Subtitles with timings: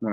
[0.00, 0.12] Muy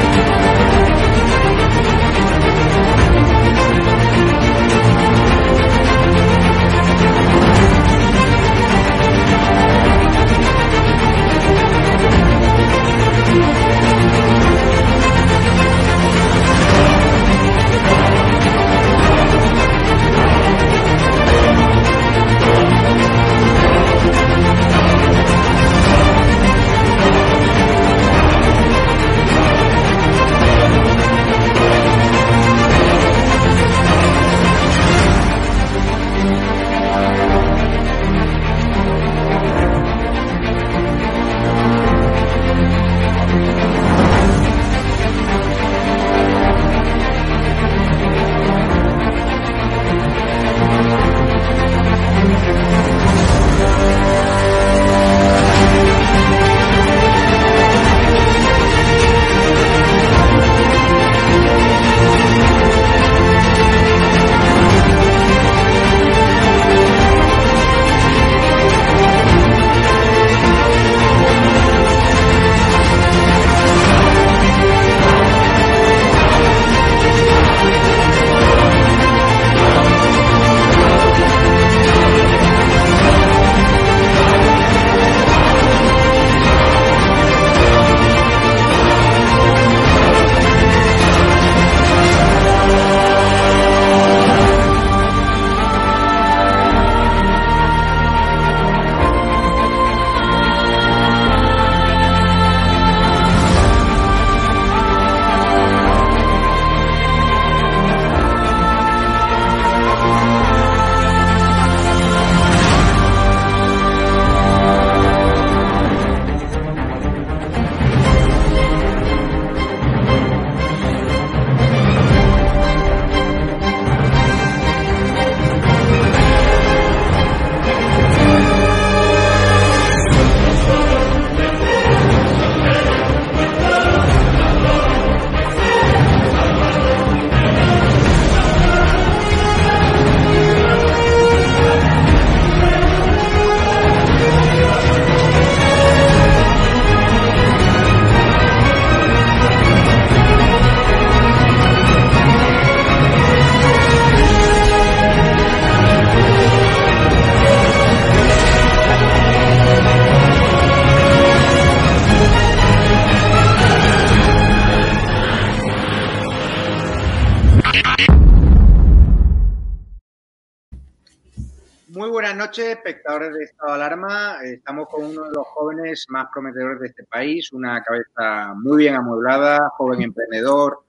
[175.91, 180.79] Jóvenes más prometedores de este país, una cabeza muy bien amueblada, joven emprendedor,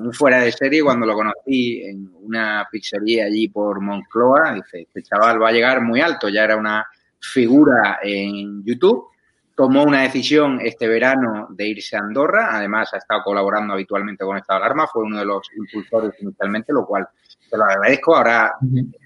[0.00, 0.82] muy fuera de serie.
[0.82, 5.80] Cuando lo conocí en una pizzería allí por Moncloa, dice, este chaval va a llegar
[5.82, 6.86] muy alto, ya era una
[7.18, 9.08] figura en YouTube.
[9.54, 14.38] Tomó una decisión este verano de irse a Andorra, además ha estado colaborando habitualmente con
[14.38, 17.06] Estado de Alarma, fue uno de los impulsores inicialmente, lo cual
[17.50, 18.16] te lo agradezco.
[18.16, 18.54] Ahora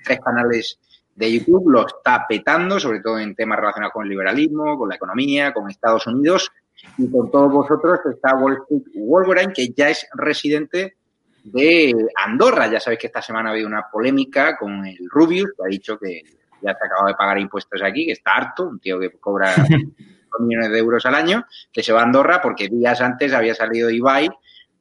[0.04, 0.78] tres canales
[1.16, 4.96] de YouTube lo está petando, sobre todo en temas relacionados con el liberalismo, con la
[4.96, 6.52] economía, con Estados Unidos
[6.98, 10.96] y con todos vosotros está Wall Street Wolverine, que ya es residente
[11.42, 12.66] de Andorra.
[12.66, 15.98] Ya sabéis que esta semana ha habido una polémica con el Rubius, que ha dicho
[15.98, 16.22] que
[16.60, 19.54] ya se ha acabado de pagar impuestos aquí, que está harto, un tío que cobra
[20.38, 23.88] millones de euros al año, que se va a Andorra porque días antes había salido
[23.88, 24.28] Ibai,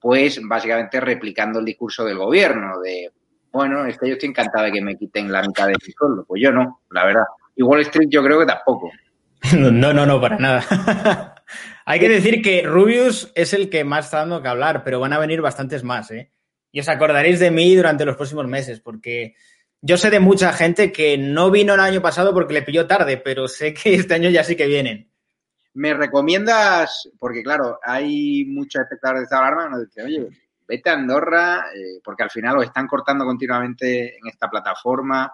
[0.02, 3.12] pues básicamente replicando el discurso del gobierno de
[3.56, 6.25] bueno, es que yo estoy encantado de que me quiten la mitad de mi sueldo.
[6.28, 7.24] Pues yo no, la verdad.
[7.56, 8.92] Y Wall Street yo creo que tampoco.
[9.57, 11.36] No, no, no, para nada.
[11.86, 15.13] Hay que decir que Rubius es el que más está dando que hablar, pero van
[15.13, 16.31] a venir bastantes más, ¿eh?
[16.72, 19.36] Y os acordaréis de mí durante los próximos meses, porque
[19.81, 23.18] yo sé de mucha gente que no vino el año pasado porque le pilló tarde,
[23.18, 25.12] pero sé que este año ya sí que vienen.
[25.75, 27.10] ¿Me recomiendas?
[27.19, 30.28] Porque, claro, hay muchos espectadores de esta alarma que nos dicen, oye,
[30.68, 35.32] vete a Andorra, eh, porque al final os están cortando continuamente en esta plataforma.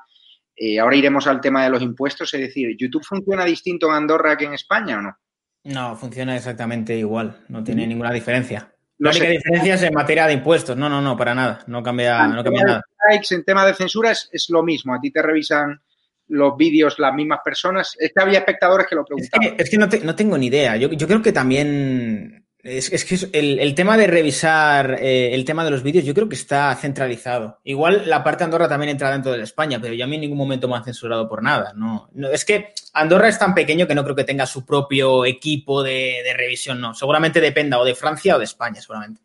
[0.56, 4.38] Eh, ahora iremos al tema de los impuestos, es decir, ¿YouTube funciona distinto en Andorra
[4.38, 5.18] que en España o no?
[5.64, 8.72] No, funciona exactamente igual, no tiene ninguna diferencia.
[9.02, 10.78] La única diferencia es en materia de impuestos.
[10.78, 11.64] No, no, no, para nada.
[11.66, 12.84] No cambia, no cambia nada.
[13.32, 14.94] en tema de censura es, lo mismo.
[14.94, 15.82] A ti te revisan
[16.28, 17.96] los vídeos las mismas personas.
[17.98, 19.56] Es que había espectadores que lo preguntaban.
[19.58, 20.76] Es que, no, no, tengo ni idea.
[20.78, 25.72] Yo, yo, creo que también es, que el, tema de revisar eh, el tema de
[25.72, 27.60] los vídeos yo creo que está centralizado.
[27.64, 30.22] Igual la parte de Andorra también entra dentro de España, pero ya a mí en
[30.22, 31.74] ningún momento me han censurado por nada.
[31.76, 35.82] No, es que Andorra es tan pequeño que no creo que tenga su propio equipo
[35.82, 36.94] de, revisión, no.
[36.94, 39.22] Seguramente dependa o de Francia o de España, seguramente.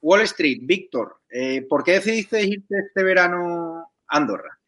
[0.00, 4.58] Wall Street, Víctor, eh, ¿por qué decidiste irte este verano a Andorra?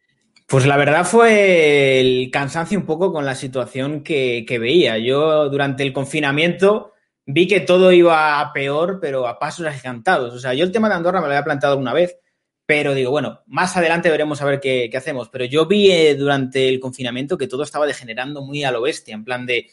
[0.45, 4.97] Pues la verdad fue el cansancio un poco con la situación que, que veía.
[4.97, 6.91] Yo durante el confinamiento
[7.25, 10.33] vi que todo iba a peor, pero a pasos agigantados.
[10.33, 12.17] O sea, yo el tema de Andorra me lo había planteado alguna vez,
[12.65, 15.29] pero digo, bueno, más adelante veremos a ver qué, hacemos.
[15.29, 19.15] Pero yo vi eh, durante el confinamiento que todo estaba degenerando muy a lo bestia,
[19.15, 19.69] en plan de,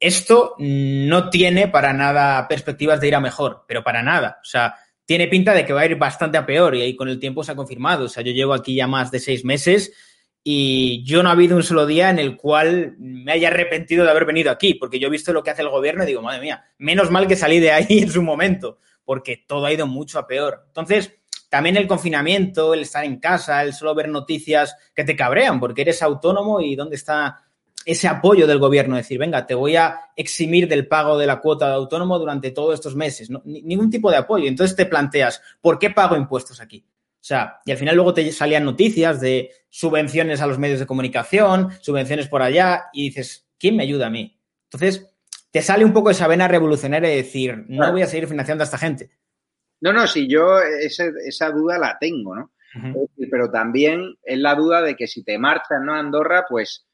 [0.00, 4.38] esto no tiene para nada perspectivas de ir a mejor, pero para nada.
[4.40, 7.08] O sea, tiene pinta de que va a ir bastante a peor y ahí con
[7.08, 8.04] el tiempo se ha confirmado.
[8.04, 9.92] O sea, yo llevo aquí ya más de seis meses
[10.42, 14.10] y yo no ha habido un solo día en el cual me haya arrepentido de
[14.10, 16.40] haber venido aquí, porque yo he visto lo que hace el gobierno y digo, madre
[16.40, 20.18] mía, menos mal que salí de ahí en su momento, porque todo ha ido mucho
[20.18, 20.64] a peor.
[20.68, 21.12] Entonces,
[21.48, 25.82] también el confinamiento, el estar en casa, el solo ver noticias que te cabrean, porque
[25.82, 27.44] eres autónomo y dónde está
[27.84, 31.68] ese apoyo del gobierno, decir, venga, te voy a eximir del pago de la cuota
[31.68, 33.30] de autónomo durante todos estos meses.
[33.44, 34.46] ningún tipo de apoyo.
[34.46, 36.84] Entonces te planteas, ¿por qué pago impuestos aquí?
[37.28, 40.86] O sea, y al final luego te salían noticias de subvenciones a los medios de
[40.86, 44.40] comunicación, subvenciones por allá, y dices, ¿quién me ayuda a mí?
[44.64, 45.14] Entonces,
[45.50, 48.64] te sale un poco esa vena revolucionaria de decir, no voy a seguir financiando a
[48.64, 49.10] esta gente.
[49.82, 52.54] No, no, si yo esa duda la tengo, ¿no?
[53.30, 55.92] Pero también es la duda de que si te marchas, ¿no?
[55.92, 56.86] A Andorra, pues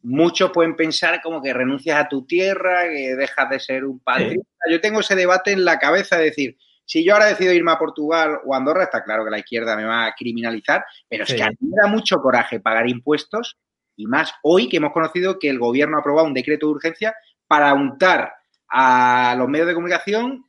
[0.00, 4.48] muchos pueden pensar como que renuncias a tu tierra, que dejas de ser un patriota.
[4.70, 7.78] Yo tengo ese debate en la cabeza de decir, si yo ahora decido irme a
[7.78, 11.42] Portugal o Andorra, está claro que la izquierda me va a criminalizar, pero es que
[11.42, 13.56] a mí me da mucho coraje pagar impuestos
[13.96, 17.14] y más hoy que hemos conocido que el gobierno ha aprobado un decreto de urgencia
[17.46, 18.34] para untar
[18.68, 20.44] a los medios de comunicación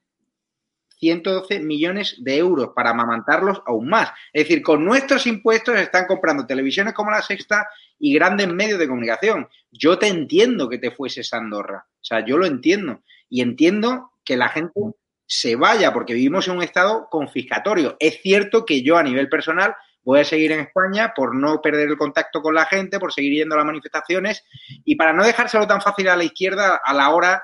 [0.97, 4.11] 112 millones de euros para amamantarlos aún más.
[4.33, 7.67] Es decir, con nuestros impuestos están comprando televisiones como La Sexta
[7.99, 9.47] y grandes medios de comunicación.
[9.71, 11.85] Yo te entiendo que te fueses a Andorra.
[11.87, 13.01] O sea, yo lo entiendo.
[13.29, 14.79] Y entiendo que la gente
[15.27, 17.95] se vaya, porque vivimos en un estado confiscatorio.
[17.99, 21.89] Es cierto que yo a nivel personal voy a seguir en España por no perder
[21.89, 24.43] el contacto con la gente, por seguir yendo a las manifestaciones
[24.85, 27.43] y para no dejárselo tan fácil a la izquierda a la hora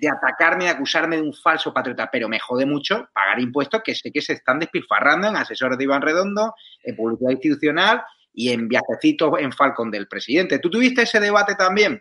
[0.00, 3.94] de atacarme, de acusarme de un falso patriota, pero me jode mucho pagar impuestos que
[3.94, 8.68] sé que se están despilfarrando en asesores de Iván Redondo, en publicidad institucional y en
[8.68, 10.60] viajecitos en Falcon del presidente.
[10.60, 12.00] ¿Tú tuviste ese debate también?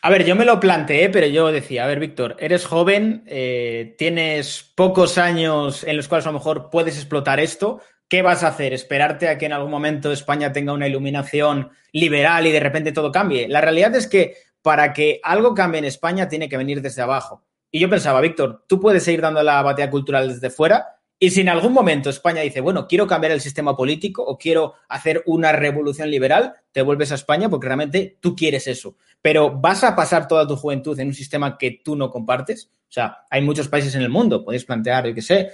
[0.00, 3.96] A ver, yo me lo planteé, pero yo decía, a ver, Víctor, eres joven, eh,
[3.98, 7.80] tienes pocos años en los cuales a lo mejor puedes explotar esto.
[8.08, 8.72] ¿Qué vas a hacer?
[8.72, 13.10] ¿Esperarte a que en algún momento España tenga una iluminación liberal y de repente todo
[13.10, 13.48] cambie?
[13.48, 17.44] La realidad es que para que algo cambie en España tiene que venir desde abajo.
[17.70, 21.40] Y yo pensaba, Víctor, tú puedes seguir dando la batalla cultural desde fuera Y si
[21.40, 25.50] en algún momento España dice, bueno, quiero cambiar el sistema político o quiero hacer una
[25.50, 28.96] revolución liberal, te vuelves a España porque realmente tú quieres eso.
[29.20, 32.70] Pero vas a pasar toda tu juventud en un sistema que tú no compartes.
[32.88, 35.50] O sea, hay muchos países en el mundo, podéis plantear, yo qué sé,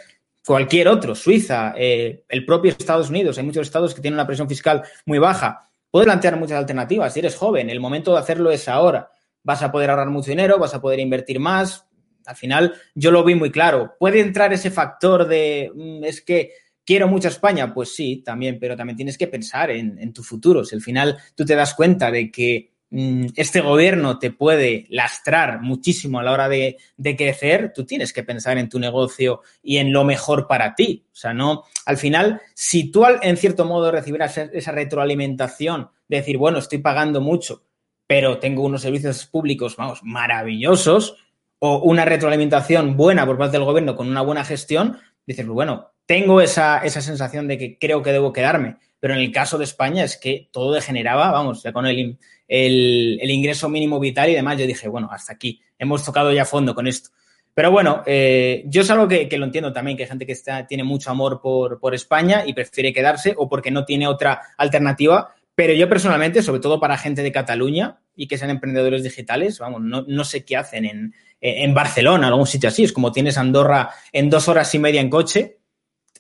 [0.47, 4.49] cualquier otro, Suiza, eh, el propio Estados Unidos, hay muchos estados que tienen una presión
[4.49, 5.71] fiscal muy baja.
[5.90, 7.14] Puedes plantear muchas alternativas.
[7.14, 9.11] Si eres joven, el momento de hacerlo es ahora.
[9.42, 11.87] Vas a poder ahorrar mucho dinero, vas a poder invertir más,
[12.26, 13.95] al final yo lo vi muy claro.
[13.99, 16.52] ¿Puede entrar ese factor de, mm, es que
[16.85, 17.73] quiero mucho a España?
[17.73, 20.64] Pues sí, también, pero también tienes que pensar en, tu futuro.
[20.64, 25.61] Si al final tú te das cuenta de que mm, este gobierno te puede lastrar
[25.61, 26.76] muchísimo a la hora de,
[27.16, 31.07] crecer, tú tienes que pensar en tu negocio y en lo mejor para ti.
[31.12, 36.37] O sea, no, al final, si tú en cierto modo recibieras esa retroalimentación de decir,
[36.37, 37.64] bueno, estoy pagando mucho,
[38.07, 41.16] pero tengo unos servicios públicos, vamos, maravillosos,
[41.59, 45.93] o una retroalimentación buena por parte del gobierno con una buena gestión, dices, pues bueno,
[46.07, 48.77] tengo esa, sensación de que creo que debo quedarme.
[49.01, 52.19] Pero en el caso de España es que todo degeneraba, vamos, ya con el,
[52.49, 56.75] el, ingreso mínimo vital y demás, yo dije, bueno, hasta aquí, hemos tocado ya fondo
[56.75, 57.11] con esto.
[57.53, 60.67] Pero bueno, eh, yo es algo que, lo entiendo también, que hay gente que está,
[60.67, 65.34] tiene mucho amor por, por España y prefiere quedarse o porque no tiene otra alternativa,
[65.55, 69.83] pero yo personalmente, sobre todo para gente de Cataluña y que sean emprendedores digitales, vamos,
[69.83, 72.85] no, no sé qué hacen en, en Barcelona, algún sitio así.
[72.85, 75.59] Es como tienes Andorra en dos horas y media en coche.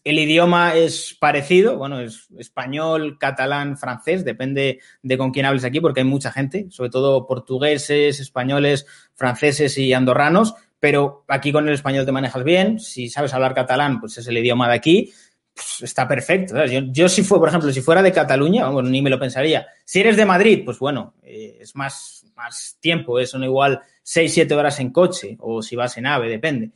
[0.04, 5.80] El idioma es parecido, bueno, es español, catalán, francés, depende de con quién hables aquí,
[5.80, 11.74] porque hay mucha gente, sobre todo portugueses, españoles, franceses y andorranos, pero aquí con el
[11.74, 12.78] español te manejas bien.
[12.78, 15.14] Si sabes hablar catalán, pues es el idioma de aquí.
[15.54, 16.56] Pues está perfecto.
[16.66, 19.66] Yo, si fue, por ejemplo, si fuera de Cataluña, bueno, ni me lo pensaría.
[19.84, 24.52] Si eres de Madrid, pues bueno, eh, es más, más tiempo, eso no igual 6-7
[24.52, 26.70] horas en coche, o si vas en AVE, depende,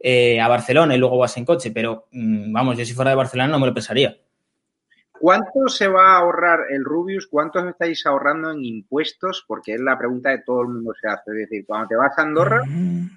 [0.00, 3.16] eh, a Barcelona y luego vas en coche, pero mm, vamos, yo si fuera de
[3.16, 4.16] Barcelona no me lo pensaría.
[5.22, 7.28] ¿Cuánto se va a ahorrar el Rubius?
[7.28, 9.44] ¿Cuántos estáis ahorrando en impuestos?
[9.46, 11.30] Porque es la pregunta que todo el mundo se hace.
[11.30, 13.08] Es decir, cuando te vas a Andorra, mm.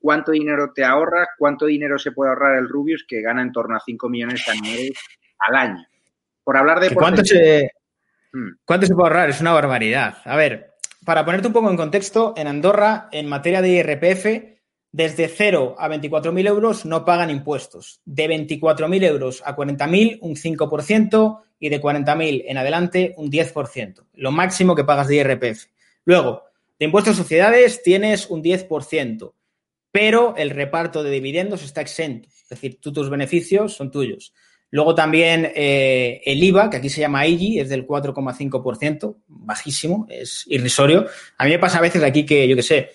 [0.00, 1.28] ¿cuánto dinero te ahorras?
[1.38, 4.94] ¿Cuánto dinero se puede ahorrar el Rubius que gana en torno a 5 millones anuales
[5.38, 5.86] al año?
[6.42, 6.92] Por hablar de...
[6.92, 7.70] ¿Cuánto se,
[8.32, 8.48] mm.
[8.64, 9.30] ¿Cuánto se puede ahorrar?
[9.30, 10.16] Es una barbaridad.
[10.24, 14.57] A ver, para ponerte un poco en contexto, en Andorra, en materia de IRPF,
[14.92, 18.00] desde 0 a 24.000 euros no pagan impuestos.
[18.04, 24.04] De 24.000 euros a 40.000, un 5%, y de 40.000 en adelante, un 10%.
[24.14, 25.66] Lo máximo que pagas de IRPF.
[26.04, 26.44] Luego,
[26.78, 29.32] de impuestos a sociedades tienes un 10%,
[29.90, 32.28] pero el reparto de dividendos está exento.
[32.28, 34.32] Es decir, tú, tus beneficios son tuyos.
[34.70, 40.44] Luego también eh, el IVA, que aquí se llama IGI, es del 4,5%, bajísimo, es
[40.46, 41.06] irrisorio.
[41.38, 42.90] A mí me pasa a veces aquí que, yo qué sé,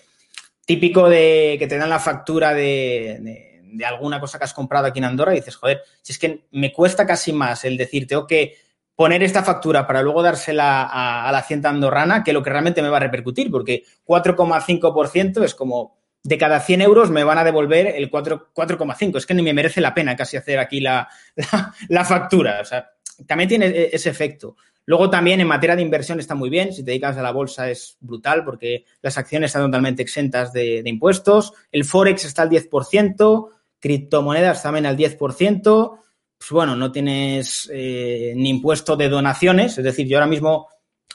[0.64, 4.98] típico de que te dan la factura de, de, alguna cosa que has comprado aquí
[4.98, 8.26] en Andorra y dices, joder, si es que me cuesta casi más el decir, tengo
[8.26, 8.56] que
[8.96, 12.88] poner esta factura para luego dársela a, la hacienda andorrana que lo que realmente me
[12.88, 17.86] va a repercutir, porque 4,5% es como de cada 100 euros me van a devolver
[17.86, 19.16] el 4,5.
[19.18, 21.08] Es que ni me merece la pena casi hacer aquí la,
[21.88, 22.60] la, factura.
[22.62, 22.92] O sea,
[23.26, 24.56] también tiene e, ese efecto.
[24.86, 26.72] Luego también en materia de inversión está muy bien.
[26.72, 30.82] Si te dedicas a la bolsa es brutal porque las acciones están totalmente exentas de,
[30.84, 31.52] impuestos.
[31.72, 33.48] El Forex está al 10%,
[33.80, 35.98] criptomonedas también al 10%.
[36.36, 39.78] Pues bueno, no tienes eh, ni impuesto de donaciones.
[39.78, 40.68] Es decir, yo ahora mismo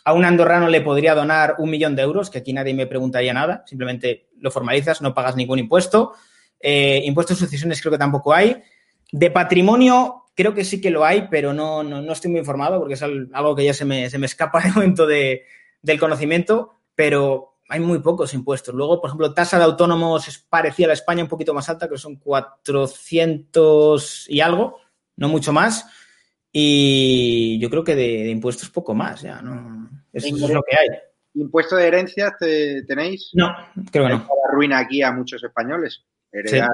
[0.04, 3.34] a un andorrano le podría donar un millón de euros, que aquí nadie me preguntaría
[3.34, 6.14] nada, simplemente lo formalizas, no pagas ningún impuesto.
[6.60, 8.62] Eh, impuestos de sucesiones creo que tampoco hay.
[9.12, 12.94] De patrimonio creo que sí que lo hay, pero no, no, estoy muy informado porque
[12.94, 15.44] es algo que ya se me, se me escapa de momento de,
[15.82, 18.74] del conocimiento, pero hay muy pocos impuestos.
[18.74, 21.90] Luego, por ejemplo, tasa de autónomos es parecida a la España, un poquito más alta,
[21.90, 24.78] que son 400 y algo,
[25.18, 25.86] no mucho más.
[26.54, 29.90] Y yo creo que de, impuestos poco más, ya, ¿no?
[30.14, 30.88] Eso, es lo que hay.
[31.34, 32.32] ¿Impuesto de herencias
[32.88, 33.32] tenéis?
[33.34, 33.50] No,
[33.92, 34.20] creo que no.
[34.20, 36.06] La ruina aquí a muchos españoles.
[36.32, 36.72] Heredan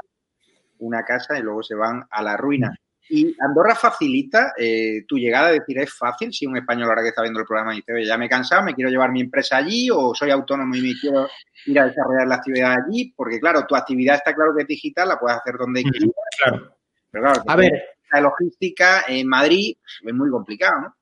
[0.78, 2.72] una casa y luego se van a la ruina.
[3.08, 5.52] ¿Y Andorra facilita eh, tu llegada?
[5.52, 8.04] Es decir, ¿es fácil si un español ahora que está viendo el programa dice, oye,
[8.04, 10.94] ya me he cansado, me quiero llevar mi empresa allí o soy autónomo y me
[11.00, 11.28] quiero
[11.66, 13.12] ir a desarrollar la actividad allí?
[13.16, 16.10] Porque, claro, tu actividad está claro que es digital, la puedes hacer donde quieras.
[16.38, 16.76] Claro.
[17.10, 20.96] Pero claro, a ver, la logística en Madrid es muy complicado, ¿no?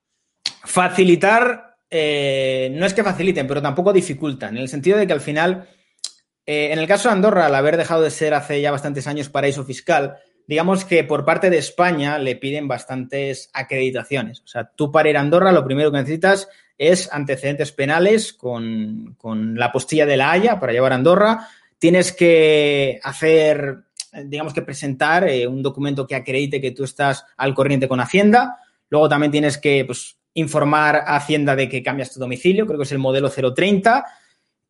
[0.62, 5.20] Facilitar, eh, no es que faciliten, pero tampoco dificultan, en el sentido de que al
[5.20, 5.68] final,
[6.46, 9.28] eh, en el caso de Andorra, al haber dejado de ser hace ya bastantes años
[9.28, 14.41] paraíso fiscal, digamos que por parte de España le piden bastantes acreditaciones.
[14.41, 19.15] O sea, tú para ir a Andorra lo primero que necesitas es antecedentes penales con,
[19.19, 21.49] con la postilla de la Haya para llevar a Andorra.
[21.79, 23.85] Tienes que hacer
[24.25, 28.59] digamos que presentar eh, un documento que acredite que tú estás al corriente con Hacienda.
[28.89, 32.85] Luego también tienes que pues, informar a Hacienda de que cambias tu domicilio, creo que
[32.85, 34.05] es el modelo 030.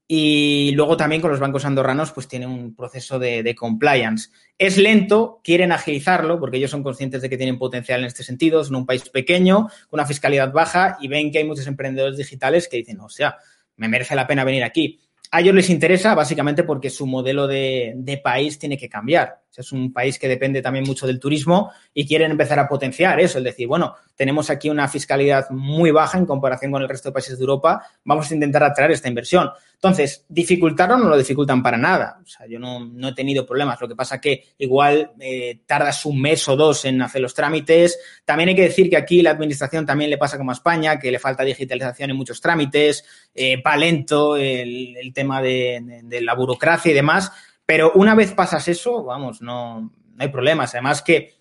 [0.06, 4.30] Y luego también con los bancos andorranos, pues tiene un proceso de, compliance.
[4.58, 8.62] Es lento, quieren agilizarlo porque ellos son conscientes de que tienen potencial en este sentido.
[8.64, 12.68] Son un país pequeño, con una fiscalidad baja y ven que hay muchos emprendedores digitales
[12.68, 13.38] que dicen, o sea,
[13.76, 15.00] me merece la pena venir aquí.
[15.30, 19.43] A ellos les interesa básicamente porque su modelo de, de país tiene que cambiar.
[19.56, 23.20] O es un país que depende también mucho del turismo y quieren empezar a potenciar
[23.20, 27.08] eso, es decir, bueno, tenemos aquí una fiscalidad muy baja en comparación con el resto
[27.08, 29.50] de países de Europa, vamos a intentar atraer esta inversión.
[29.75, 32.18] Entonces, dificultarlo no lo dificultan para nada.
[32.25, 33.78] O sea, yo no, no he tenido problemas.
[33.82, 37.99] Lo que pasa que igual eh, tardas un mes o dos en hacer los trámites.
[38.25, 41.11] También hay que decir que aquí la administración también le pasa como a España, que
[41.11, 46.94] le falta digitalización en muchos trámites, eh, va lento el, tema de la burocracia y
[46.94, 47.30] demás.
[47.66, 50.75] Pero una vez pasas eso, vamos, no, no hay problemas.
[50.75, 51.35] Además que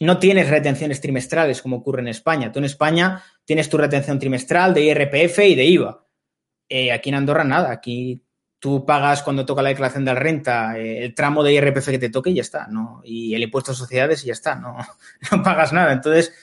[0.00, 2.52] no tienes retenciones trimestrales como ocurre en España.
[2.52, 6.06] Tú en España tienes tu retención trimestral de IRPF y de IVA.
[6.68, 8.22] Eh, aquí en Andorra nada, aquí
[8.58, 11.98] tú pagas cuando toca la declaración de la renta eh, el tramo de IRPF que
[11.98, 13.00] te toque y ya está, ¿no?
[13.04, 14.76] Y el impuesto a sociedades y ya está, no,
[15.30, 15.92] no pagas nada.
[15.92, 16.34] Entonces,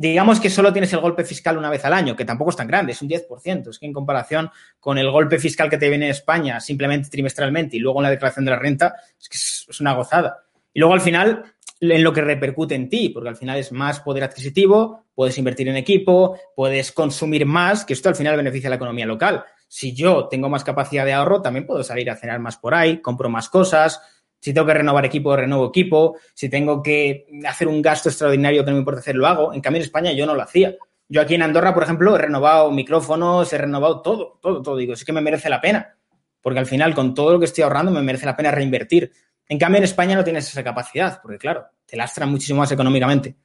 [0.00, 2.66] digamos que solo tienes el golpe fiscal una vez al año, que tampoco es tan
[2.66, 3.68] grande, es un 10%.
[3.68, 7.76] Es que en comparación con el golpe fiscal que te viene en España simplemente trimestralmente
[7.76, 10.38] y luego en la declaración de la renta, es que es, una gozada.
[10.72, 11.44] Y luego al final,
[11.80, 15.68] en lo que repercute en ti, porque al final es más poder adquisitivo, puedes invertir
[15.68, 19.44] en equipo, puedes consumir más, que esto al final beneficia a la economía local.
[19.68, 23.02] Si yo tengo más capacidad de ahorro, también puedo salir a cenar más por ahí,
[23.02, 24.00] compro más cosas.
[24.40, 26.16] Si tengo que renovar equipo, renuevo equipo.
[26.34, 29.52] Si tengo que hacer un gasto extraordinario que no me importa hacer, lo hago.
[29.52, 30.74] En cambio, en España yo no lo hacía.
[31.08, 34.76] Yo aquí en Andorra, por ejemplo, he renovado micrófonos, he renovado todo, todo, todo.
[34.76, 35.94] Digo, sí que me merece la pena.
[36.40, 39.12] Porque al final, con todo lo que estoy ahorrando, me merece la pena reinvertir.
[39.46, 43.36] En cambio, en España no tienes esa capacidad, porque claro, te lastran muchísimo más económicamente.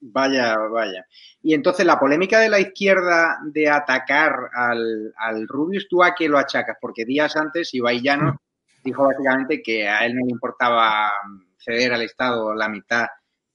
[0.00, 1.06] Vaya, vaya.
[1.42, 6.28] Y entonces la polémica de la izquierda de atacar al, al Rubius, ¿tú a qué
[6.28, 6.76] lo achacas?
[6.78, 8.34] Porque días antes Ibai Llanos
[8.84, 11.10] dijo básicamente que a él no le importaba
[11.58, 13.06] ceder al Estado la mitad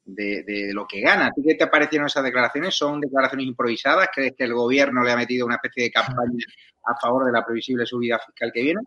[0.03, 1.27] de, lo que gana.
[1.27, 2.75] ¿A ti qué te parecieron esas declaraciones?
[2.75, 4.09] ¿Son declaraciones improvisadas?
[4.13, 6.43] ¿Crees que el gobierno le ha metido una especie de campaña
[6.85, 8.81] a favor de la previsible subida fiscal que viene?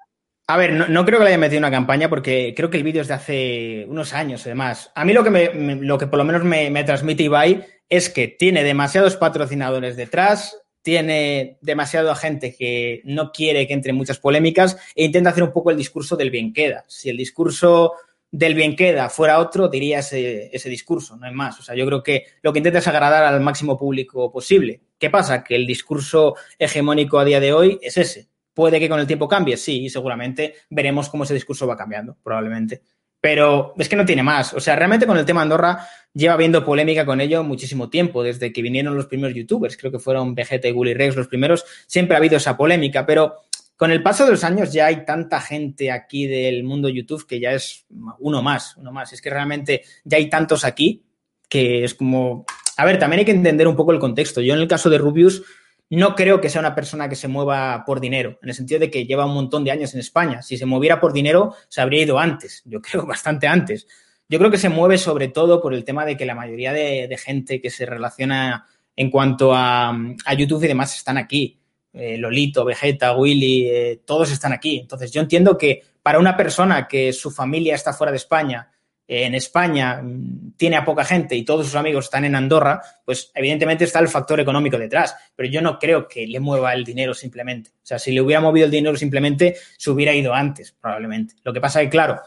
[0.49, 2.83] A ver, no, no, creo que le haya metido una campaña porque creo que el
[2.83, 4.91] vídeo es de hace unos años, además.
[4.97, 7.65] A mí lo que, me, me, lo que por lo menos me, me transmite Ibai
[7.89, 14.19] es que tiene demasiados patrocinadores detrás, tiene demasiada gente que no quiere que entre muchas
[14.19, 16.85] polémicas e intenta hacer un poco el discurso del bien queda.
[16.89, 17.93] Si el discurso
[18.31, 21.61] del bien queda fuera otro, diría ese, ese discurso, no hay más.
[21.61, 24.81] O sea, yo creo que lo que intenta es agradar al máximo público posible.
[24.99, 25.45] ¿Qué pasa?
[25.45, 29.29] Que el discurso hegemónico a día de hoy es ese ¿Puede que con el tiempo
[29.29, 29.57] cambie?
[29.57, 32.83] Sí, y seguramente veremos cómo ese discurso va cambiando, probablemente.
[33.21, 34.53] Pero es que no tiene más.
[34.53, 38.53] O sea, realmente con el tema Andorra lleva habiendo polémica con ello muchísimo tiempo, desde
[38.53, 42.17] que vinieron los primeros youtubers, creo que fueron Vegeta y Gully Rex los primeros, siempre
[42.17, 43.37] ha habido esa polémica, pero
[43.77, 47.41] con el paso de los años ya hay tanta gente aquí del mundo YouTube que
[47.41, 47.85] ya es
[48.21, 49.13] uno más, uno más.
[49.13, 51.03] Es que realmente ya hay tantos aquí
[51.49, 52.45] que es como...
[52.77, 54.41] A ver, también hay que entender un poco el contexto.
[54.41, 55.43] Yo en el caso de Rubius
[55.91, 58.89] no creo que sea una persona que se mueva por dinero, en el sentido de
[58.89, 60.43] que lleva un montón de años en España.
[60.43, 63.87] Si se moviera por dinero, se habría ido antes, yo creo bastante antes.
[64.33, 67.19] Yo creo que se mueve sobre todo por el tema de que la mayoría de,
[67.23, 68.67] gente que se relaciona
[68.97, 69.95] en cuanto a,
[70.39, 71.59] YouTube y demás están aquí.
[71.93, 74.79] Eh, Lolito, Vegeta, Willy, eh, todos están aquí.
[74.79, 78.71] Entonces yo entiendo que para una persona que su familia está fuera de España
[79.07, 83.31] en España mm, tiene a poca gente y todos sus amigos están en Andorra, pues
[83.35, 85.15] evidentemente está el factor económico detrás.
[85.37, 87.73] Pero yo no creo que le mueva el dinero simplemente.
[87.75, 91.35] O sea, si le hubiera movido el dinero simplemente, se hubiera ido antes, probablemente.
[91.45, 92.23] Lo que pasa es que, claro,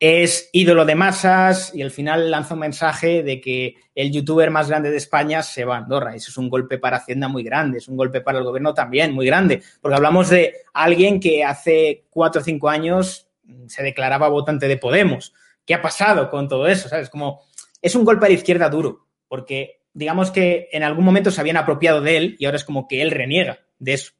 [0.00, 4.68] es ídolo de masas y al final lanza un mensaje de que el youtuber más
[4.68, 6.14] grande de España se va a Andorra.
[6.14, 9.12] Eso es un golpe para Hacienda muy grande, es un golpe para el gobierno también
[9.12, 13.26] muy grande, porque hablamos de alguien que hace cuatro o cinco años
[13.66, 15.32] se declaraba votante de Podemos
[15.68, 16.88] ¿Qué ha pasado con todo eso?
[16.88, 17.10] ¿Sabes?
[17.10, 17.42] Como
[17.82, 21.58] es un golpe a la izquierda duro, porque digamos que en algún momento se habían
[21.58, 24.12] apropiado de él y ahora es como que él reniega de eso.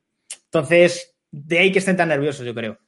[0.45, 2.79] Entonces, de ahí que estén tan nerviosos, yo creo.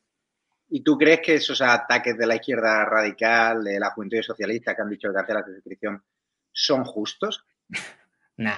[0.70, 4.82] ¿Y tú crees que esos ataques de la izquierda radical, de la juventud socialista que
[4.82, 6.02] han dicho que hace la suscripción,
[6.52, 7.44] son justos?
[8.36, 8.56] Nah,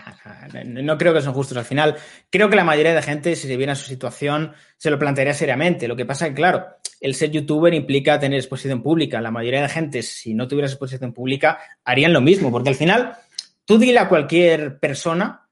[0.64, 1.96] no creo que son justos al final.
[2.30, 5.88] Creo que la mayoría de gente, si se viera su situación, se lo plantearía seriamente.
[5.88, 6.66] Lo que pasa es que, claro,
[7.00, 9.20] el ser youtuber implica tener exposición pública.
[9.20, 13.16] La mayoría de gente, si no tuvieras exposición pública, harían lo mismo, porque al final,
[13.64, 15.48] tú dile a cualquier persona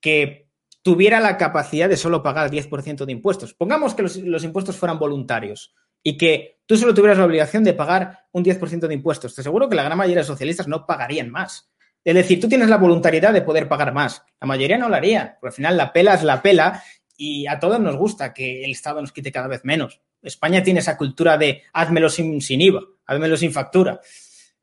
[0.00, 0.48] que
[0.82, 3.54] tuviera la capacidad de solo pagar 10% de impuestos.
[3.54, 8.26] Pongamos que los impuestos fueran voluntarios y que tú solo tuvieras la obligación de pagar
[8.32, 9.34] un 10% de impuestos.
[9.34, 11.70] Te aseguro que la gran mayoría de socialistas no pagarían más.
[12.04, 14.24] Es decir, tú tienes la voluntariedad de poder pagar más.
[14.40, 16.82] La mayoría no lo haría, porque al final la pela es la pela
[17.16, 20.00] y a todos nos gusta que el Estado nos quite cada vez menos.
[20.22, 24.00] España tiene esa cultura de házmelo sin, sin IVA, házmelo sin factura.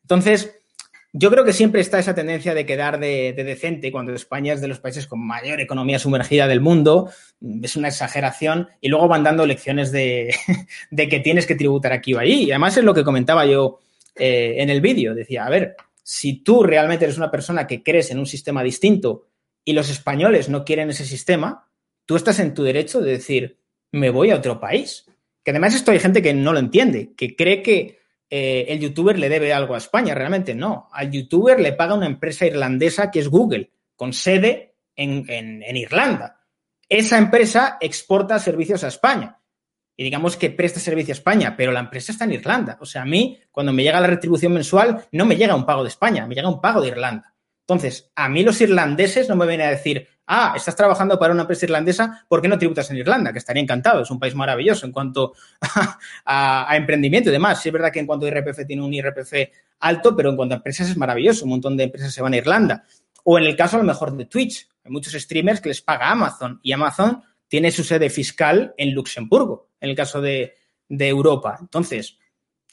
[0.02, 0.59] Entonces,
[1.12, 4.68] yo creo que siempre está esa tendencia de quedar de, decente cuando España es de
[4.68, 7.10] los países con mayor economía sumergida del mundo.
[7.64, 10.36] Es una exageración y luego van dando lecciones de,
[10.96, 12.44] que tienes que tributar aquí o allí.
[12.44, 13.80] Y además es lo que comentaba yo
[14.16, 15.16] eh, en el vídeo.
[15.16, 19.26] Decía, a ver, si tú realmente eres una persona que crees en un sistema distinto
[19.66, 21.68] y los españoles no quieren ese sistema,
[22.06, 23.58] tú estás en tu derecho de decir,
[23.92, 25.06] me voy a otro país.
[25.44, 27.99] Que además esto hay gente que no lo entiende, que cree que
[28.30, 30.14] eh, el youtuber le debe algo a España.
[30.14, 30.90] Realmente no.
[30.92, 36.42] Al youtuber le paga una empresa irlandesa que es Google, con sede en, Irlanda.
[36.88, 39.40] Esa empresa exporta servicios a España
[39.96, 42.78] y digamos que presta servicio a España, pero la empresa está en Irlanda.
[42.82, 45.84] O sea, a mí, cuando me llega la retribución mensual, no me llega un pago
[45.84, 47.34] de España, me llega un pago de Irlanda.
[47.62, 51.42] Entonces, a mí los irlandeses no me vienen a decir, ah, estás trabajando para una
[51.42, 53.34] empresa irlandesa, ¿por qué no tributas en Irlanda?
[53.34, 55.34] Que estaría encantado, es un país maravilloso en cuanto
[56.26, 57.62] a, emprendimiento y demás.
[57.62, 59.34] Sí es verdad que en cuanto a IRPF tiene un IRPF
[59.80, 62.38] alto, pero en cuanto a empresas es maravilloso, un montón de empresas se van a
[62.38, 62.86] Irlanda.
[63.24, 66.12] O en el caso a lo mejor de Twitch, hay muchos streamers que les paga
[66.12, 70.54] Amazon y Amazon tiene su sede fiscal en Luxemburgo, en el caso de,
[70.88, 71.58] de Europa.
[71.60, 72.20] Entonces,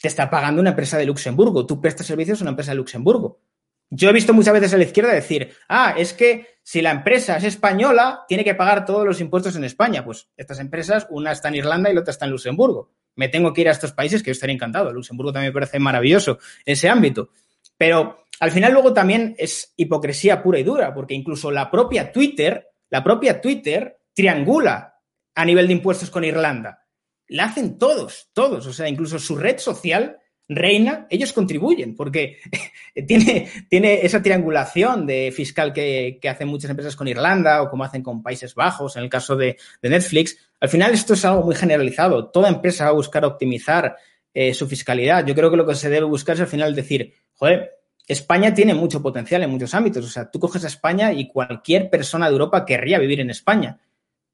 [0.00, 3.40] te está pagando una empresa de Luxemburgo, tú prestas servicios a una empresa de Luxemburgo.
[3.88, 7.36] Yo he visto muchas veces a la izquierda decir, ah, es que si la empresa
[7.36, 10.04] es española, tiene que pagar todos los impuestos en España.
[10.04, 12.90] Pues estas empresas, una está en Irlanda y la otra está en Luxemburgo.
[13.14, 14.92] Me tengo que ir a estos países que yo estaría encantado.
[14.92, 17.30] Luxemburgo también me parece maravilloso ese ámbito.
[17.78, 22.68] Pero al final luego también es hipocresía pura y dura, porque incluso la propia Twitter,
[22.90, 24.98] la propia Twitter triangula
[25.36, 26.84] a nivel de impuestos con Irlanda.
[27.28, 28.66] La hacen todos, todos.
[28.66, 32.38] O sea, incluso su red social reina, ellos contribuyen, porque
[33.06, 38.02] tiene, tiene esa triangulación de fiscal que, hacen muchas empresas con Irlanda o como hacen
[38.02, 40.38] con Países Bajos, en el caso de, Netflix.
[40.60, 42.28] Al final esto es algo muy generalizado.
[42.28, 43.96] Toda empresa va a buscar optimizar
[44.32, 45.26] eh, su fiscalidad.
[45.26, 47.72] Yo creo que lo que se debe buscar es al final decir, joder,
[48.06, 50.04] España tiene mucho potencial en muchos ámbitos.
[50.04, 53.78] O sea, tú coges a España y cualquier persona de Europa querría vivir en España.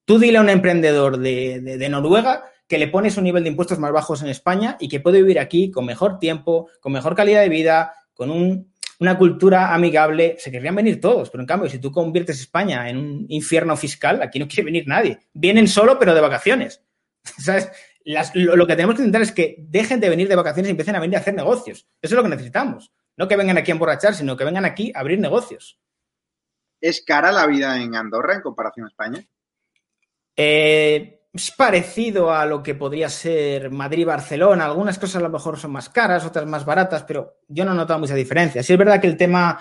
[0.04, 3.78] Tú dile a un emprendedor de, de Noruega que le pones un nivel de impuestos
[3.78, 7.42] más bajos en España y que puede vivir aquí con mejor tiempo, con mejor calidad
[7.42, 8.30] de vida, con
[8.98, 10.36] una cultura amigable.
[10.38, 14.22] Se querrían venir todos, pero en cambio, si tú conviertes España en un infierno fiscal,
[14.22, 15.18] aquí no quiere venir nadie.
[15.34, 16.82] Vienen solo, pero de vacaciones.
[17.22, 17.70] ¿Sabes?
[18.06, 21.00] lo, que tenemos que intentar es que dejen de venir de vacaciones y empiecen a
[21.00, 21.86] venir a hacer negocios.
[22.00, 22.90] Eso es lo que necesitamos.
[23.18, 25.78] No que vengan aquí a emborrachar, sino que vengan aquí a abrir negocios.
[26.80, 29.22] ¿Es cara la vida en Andorra en comparación a España?
[30.34, 34.66] Eh, es parecido a lo que podría ser Madrid-Barcelona.
[34.66, 37.74] Algunas cosas a lo mejor son más caras, otras más baratas, pero yo no he
[37.74, 38.62] notado mucha diferencia.
[38.62, 39.58] Sí es verdad que el tema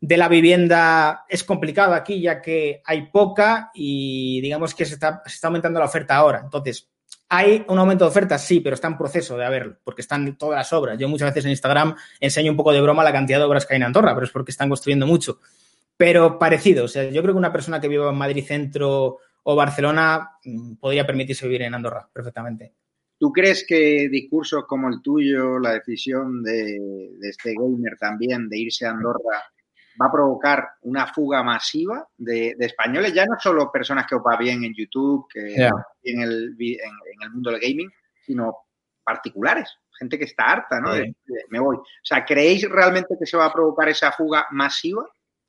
[0.00, 5.22] de la vivienda es complicado aquí, ya que hay poca y digamos que se está,
[5.44, 6.42] aumentando la oferta ahora.
[6.44, 6.90] Entonces,
[7.30, 10.58] hay un aumento de oferta, sí, pero está en proceso de haberlo, porque están todas
[10.58, 10.98] las obras.
[10.98, 13.72] Yo muchas veces en Instagram enseño un poco de broma la cantidad de obras que
[13.72, 15.38] hay en Andorra, pero es porque están construyendo mucho.
[15.96, 19.54] Pero parecido, o sea, yo creo que una persona que viva en Madrid Centro o
[19.54, 22.74] Barcelona mm, podría permitirse vivir en Andorra perfectamente.
[23.18, 28.86] ¿Tú crees que discursos como el tuyo, la decisión de, este gamer también de irse
[28.86, 29.42] a Andorra,
[30.00, 34.64] va a provocar una fuga masiva de, españoles, ya no solo personas que opa bien
[34.64, 37.90] en YouTube, que en, el, en, el mundo del gaming,
[38.26, 38.56] sino
[39.04, 40.90] particulares, gente que está harta, ¿no?
[41.50, 41.76] me voy.
[41.76, 45.06] O sea, ¿creéis realmente que se va a provocar esa fuga masiva?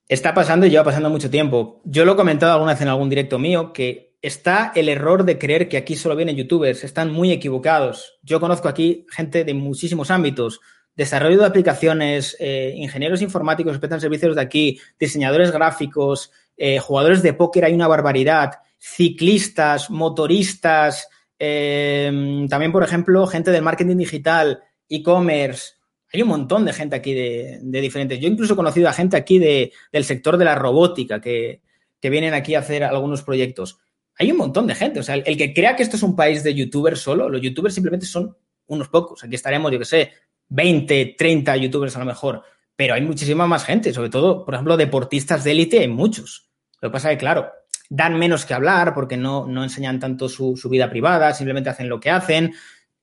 [0.07, 1.81] Está pasando y lleva pasando mucho tiempo.
[1.83, 5.39] Yo lo he comentado alguna vez en algún directo mío que está el error de
[5.39, 6.83] creer que aquí solo vienen youtubers.
[6.83, 8.19] Están muy equivocados.
[8.21, 10.59] Yo conozco aquí gente de muchísimos ámbitos.
[10.95, 17.23] Desarrollo de aplicaciones, eh, ingenieros informáticos que prestan servicios de aquí, diseñadores gráficos, eh, jugadores
[17.23, 24.63] de póker, hay una barbaridad, ciclistas, motoristas, eh, también, por ejemplo, gente del marketing digital,
[24.87, 25.73] e-commerce,
[26.11, 28.19] hay un montón de gente aquí de, diferentes.
[28.19, 31.61] Yo incluso he conocido a gente aquí del sector de la robótica que,
[32.01, 33.79] vienen aquí a hacer algunos proyectos.
[34.19, 34.99] Hay un montón de gente.
[34.99, 37.73] O sea, el, que crea que esto es un país de youtubers solo, los youtubers
[37.73, 38.37] simplemente son
[38.67, 39.23] unos pocos.
[39.23, 40.11] Aquí estaremos, yo que sé,
[40.49, 42.43] 20, 30 youtubers a lo mejor.
[42.75, 46.51] Pero hay muchísima más gente, sobre todo, por ejemplo, deportistas de élite, hay muchos.
[46.79, 47.51] Lo que pasa es que, claro,
[47.89, 51.89] dan menos que hablar porque no, no enseñan tanto su, su, vida privada, simplemente hacen
[51.89, 52.53] lo que hacen.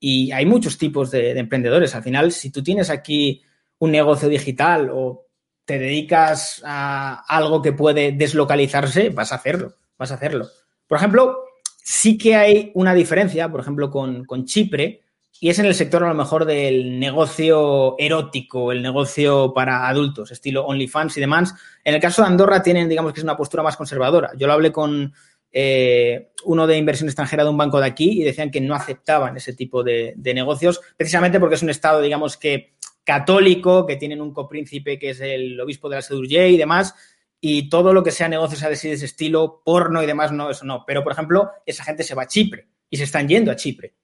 [0.04, 1.94] Y hay muchos tipos de, emprendedores.
[1.94, 3.40] Al final, si tú tienes aquí
[3.78, 5.28] un negocio digital o
[5.64, 10.48] te dedicas a algo que puede deslocalizarse, vas a hacerlo, vas a hacerlo.
[10.88, 11.44] Por ejemplo,
[11.84, 15.02] sí que hay una diferencia, por ejemplo, con, Chipre,
[15.38, 20.32] y es en el sector a lo mejor del negocio erótico, el negocio para adultos,
[20.32, 21.54] estilo OnlyFans y demás.
[21.84, 24.32] En el caso de Andorra tienen, digamos que es una postura más conservadora.
[24.36, 25.14] Yo lo hablé con
[25.52, 29.36] eh, uno de inversión extranjera de un banco de aquí y decían que no aceptaban
[29.36, 34.32] ese tipo de, negocios, precisamente porque es un estado, digamos que católico, que tienen un
[34.32, 36.94] copríncipe que es el obispo de la Sedurgé y demás,
[37.40, 40.84] y todo lo que sea negocios de ese estilo, porno y demás, no, eso no.
[40.86, 43.94] Pero, por ejemplo, esa gente se va a Chipre y se están yendo a Chipre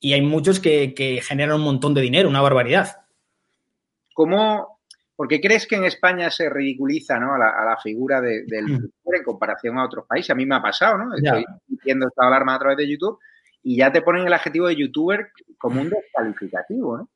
[0.00, 3.02] y hay muchos que, generan un montón de dinero, una barbaridad.
[4.14, 4.77] ¿Cómo,
[5.18, 7.34] por qué crees que en España se ridiculiza ¿no?
[7.34, 8.68] a, la, figura del mm.
[8.68, 10.30] youtuber en comparación a otros países?
[10.30, 11.12] A mí me ha pasado, ¿no?
[11.12, 11.44] Estoy
[11.84, 13.18] viendo esta alarma a través de YouTube
[13.64, 17.10] y ya te ponen el adjetivo de youtuber como un descalificativo, ¿no?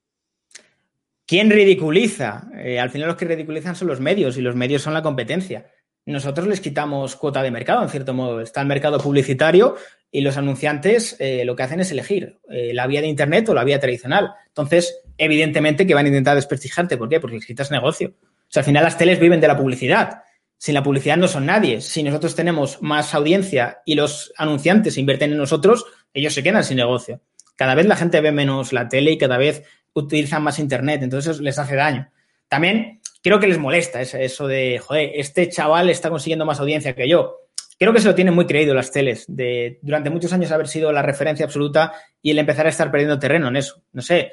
[1.25, 2.49] ¿Quién ridiculiza?
[2.57, 5.71] Eh, al final los que ridiculizan son los medios y los medios son la competencia
[6.07, 8.41] nosotros les quitamos cuota de mercado, en cierto modo.
[8.41, 9.77] Está el mercado publicitario
[10.11, 13.55] y los anunciantes eh, lo que hacen es elegir eh, la vía de Internet o
[13.55, 14.35] la vía tradicional.
[14.49, 16.97] Entonces, evidentemente que van a intentar desprestigiarte.
[16.97, 17.21] ¿Por qué?
[17.21, 18.15] Porque les quitas negocio.
[18.19, 20.23] O sea, al final las teles viven de la publicidad.
[20.59, 21.81] Sin la publicidad no son nadie.
[21.81, 26.77] Si nosotros tenemos más audiencia y los anunciantes invierten en nosotros, ellos se quedan sin
[26.77, 27.21] negocio.
[27.57, 31.03] Cada vez la gente ve menos la tele y cada vez utilizan más Internet.
[31.03, 32.11] Entonces, les hace daño.
[32.49, 37.09] También creo que les molesta eso de, joder, este chaval está consiguiendo más audiencia que
[37.09, 37.39] yo.
[37.79, 40.93] Creo que se lo tienen muy creído las teles, de durante muchos años haber sido
[40.93, 43.83] la referencia absoluta y el empezar a estar perdiendo terreno en eso.
[43.93, 44.33] No sé,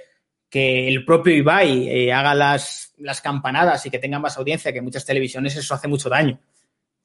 [0.50, 4.82] que el propio Ibai eh, haga las, las campanadas y que tenga más audiencia que
[4.82, 6.40] muchas televisiones, eso hace mucho daño.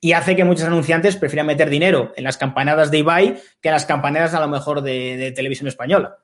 [0.01, 3.73] Y hace que muchos anunciantes prefieran meter dinero en las campanadas de Ibai que en
[3.75, 6.19] las campanadas a lo mejor de, televisión española.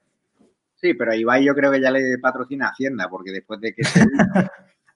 [0.77, 3.83] Sí, pero a Ibai yo creo que ya le patrocina Hacienda, porque después de que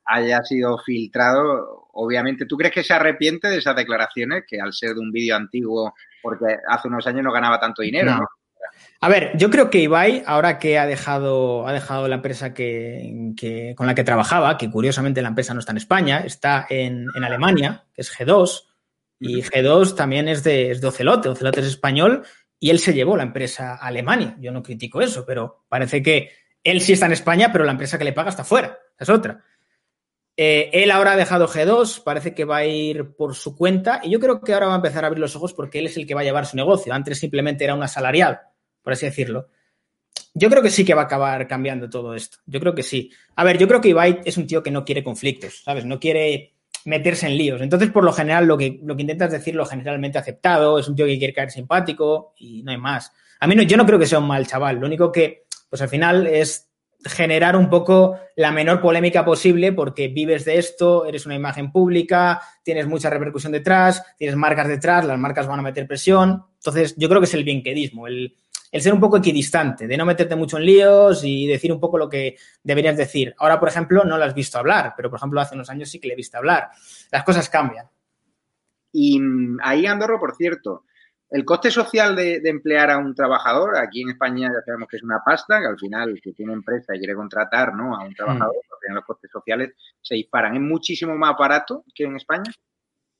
[0.06, 4.94] haya sido filtrado, obviamente, ¿tú crees que se arrepiente de esas declaraciones que al ser
[4.94, 8.18] de un vídeo antiguo, porque hace unos años no ganaba tanto dinero?
[9.04, 13.34] A ver, yo creo que Ibai, ahora que ha dejado, ha dejado la empresa que,
[13.76, 17.84] con la que trabajaba, que curiosamente la empresa no está en España, está en, Alemania,
[17.92, 18.62] que es G2,
[19.20, 22.24] y G2 también es de, es de Ocelote, Ocelote es español,
[22.58, 24.38] y él se llevó la empresa a Alemania.
[24.40, 26.30] Yo no critico eso, pero parece que
[26.62, 29.44] él sí está en España, pero la empresa que le paga está fuera, es otra.
[30.34, 34.08] Eh, él ahora ha dejado G2, parece que va a ir por su cuenta y
[34.08, 36.06] yo creo que ahora va a empezar a abrir los ojos porque él es el
[36.06, 36.94] que va a llevar su negocio.
[36.94, 38.38] Antes simplemente era un asalariado,
[38.84, 39.48] por así decirlo.
[40.34, 42.38] Yo creo que sí que va a acabar cambiando todo esto.
[42.46, 43.10] Yo creo que sí.
[43.36, 45.84] A ver, yo creo que Ibai es un tío que no quiere conflictos, ¿sabes?
[45.84, 47.62] No quiere meterse en líos.
[47.62, 50.96] Entonces, por lo general, lo que, lo que intentas decir lo generalmente aceptado, es un
[50.96, 53.12] tío que quiere caer simpático y no hay más.
[53.40, 54.78] A mí no, yo no creo que sea un mal chaval.
[54.80, 56.68] Lo único que, pues al final es
[57.04, 62.40] generar un poco la menor polémica posible porque vives de esto, eres una imagen pública,
[62.62, 66.44] tienes mucha repercusión detrás, tienes marcas detrás, las marcas van a meter presión.
[66.56, 68.34] Entonces, yo creo que es el bienquedismo, el,
[68.74, 71.96] el ser un poco equidistante, de no meterte mucho en líos y decir un poco
[71.96, 73.32] lo que deberías decir.
[73.38, 76.00] Ahora, por ejemplo, no lo has visto hablar, pero por ejemplo, hace unos años sí
[76.00, 76.70] que le he visto hablar.
[77.12, 77.86] Las cosas cambian.
[78.90, 80.86] Y mm, ahí, Andorro, por cierto,
[81.30, 85.04] el coste social de, emplear a un trabajador, aquí en España ya sabemos que es
[85.04, 87.94] una pasta, que al final que tiene empresa y quiere contratar ¿no?
[87.94, 88.56] a un trabajador,
[88.88, 88.92] mm.
[88.92, 90.56] los costes sociales se disparan.
[90.56, 92.50] ¿Es muchísimo más barato que en España?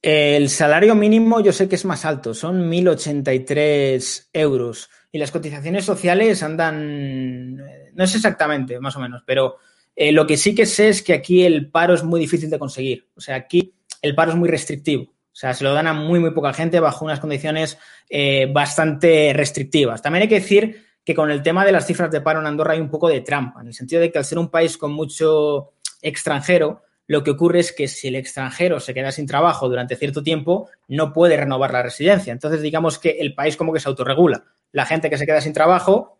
[0.03, 4.90] El salario mínimo yo sé que es más alto, son 1.083 euros.
[5.14, 7.55] Y las cotizaciones sociales andan,
[7.94, 9.59] no sé exactamente, más o menos, pero
[9.94, 12.59] eh, lo que sí que sé es que aquí el paro es muy difícil de
[12.59, 13.07] conseguir.
[13.14, 15.05] O sea, aquí el paro es muy restrictivo.
[15.05, 17.79] O sea, se lo dan a muy, muy poca gente bajo unas condiciones
[18.11, 20.03] eh, bastante restrictivas.
[20.03, 22.72] También hay que decir que con el tema de las cifras de paro en Andorra
[22.72, 24.92] hay un poco de trampa, en el sentido de que al ser un país con
[24.92, 29.97] mucho extranjero, lo que ocurre es que si el extranjero se queda sin trabajo durante
[29.97, 32.33] cierto tiempo, no puede renovar la residencia.
[32.33, 34.45] Entonces, digamos que el país como que se autorregula.
[34.73, 36.19] La gente que se queda sin trabajo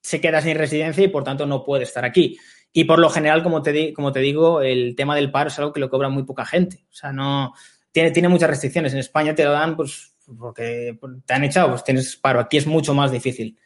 [0.00, 2.38] se queda sin residencia y por tanto no puede estar aquí.
[2.72, 5.72] Y por lo general, como te, como te digo, el tema del paro es algo
[5.72, 6.84] que lo cobra muy poca gente.
[6.90, 7.52] O sea, no,
[7.90, 8.92] tiene, tiene muchas restricciones.
[8.92, 12.38] En España te lo dan pues porque te han echado, pues tienes paro.
[12.38, 13.58] Aquí es mucho más difícil.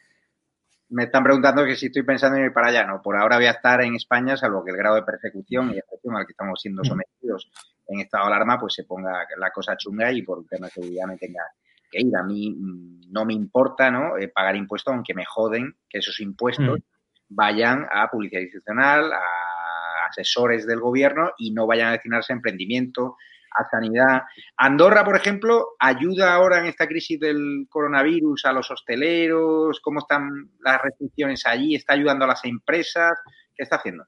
[0.89, 2.85] Me están preguntando que si estoy pensando en ir para allá.
[2.85, 5.77] No, por ahora voy a estar en España, salvo que el grado de persecución y
[5.77, 6.85] excepción al que estamos siendo mm.
[6.85, 7.51] sometidos
[7.87, 10.73] en estado de alarma, pues se ponga la cosa chunga y por un tema de
[10.73, 11.43] seguridad me tenga
[11.89, 12.15] que ir.
[12.15, 14.17] A mí mm, no me importa ¿no?
[14.17, 16.83] Eh, pagar impuestos, aunque me joden que esos impuestos mm.
[17.29, 23.17] vayan a publicidad institucional, a asesores del gobierno y no vayan a destinarse a emprendimiento,
[23.55, 24.23] a sanidad.
[24.57, 30.29] Andorra, por ejemplo, ayuda ahora en esta crisis del coronavirus a los hosteleros, cómo están
[30.59, 33.13] las restricciones allí, está ayudando a las empresas,
[33.55, 34.05] ¿qué está haciendo?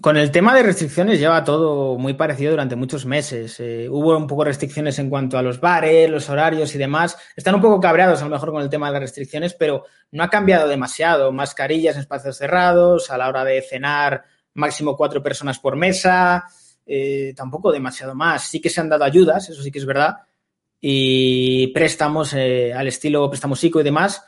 [0.00, 3.58] Con el tema de restricciones lleva todo muy parecido durante muchos meses.
[3.58, 7.18] Eh, hubo un poco restricciones en cuanto a los bares, los horarios y demás.
[7.34, 10.22] Están un poco cabreados a lo mejor con el tema de las restricciones, pero no
[10.22, 11.32] ha cambiado demasiado.
[11.32, 14.24] Mascarillas en espacios cerrados, a la hora de cenar
[14.54, 16.44] máximo cuatro personas por mesa,
[16.88, 18.48] eh, tampoco demasiado más.
[18.48, 20.16] Sí que se han dado ayudas, eso sí que es verdad,
[20.80, 24.24] y préstamos eh, al estilo préstamo psico y demás,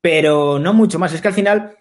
[0.00, 1.12] pero no mucho más.
[1.12, 1.76] Es que al final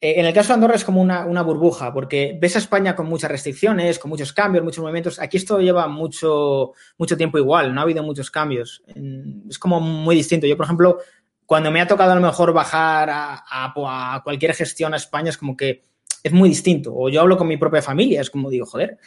[0.00, 3.06] eh, en el caso de Andorra es como una, burbuja, porque ves a España con
[3.06, 5.18] muchas restricciones, con muchos cambios, muchos movimientos.
[5.18, 8.82] Aquí esto lleva mucho, mucho tiempo igual, no ha habido muchos cambios.
[9.48, 10.46] Es como muy distinto.
[10.46, 10.98] Yo, por ejemplo,
[11.46, 15.56] cuando me ha tocado a lo mejor bajar a, cualquier gestión a España, es como
[15.56, 15.82] que
[16.22, 16.92] es muy distinto.
[16.94, 18.98] O yo hablo con mi propia familia, es como digo, joder,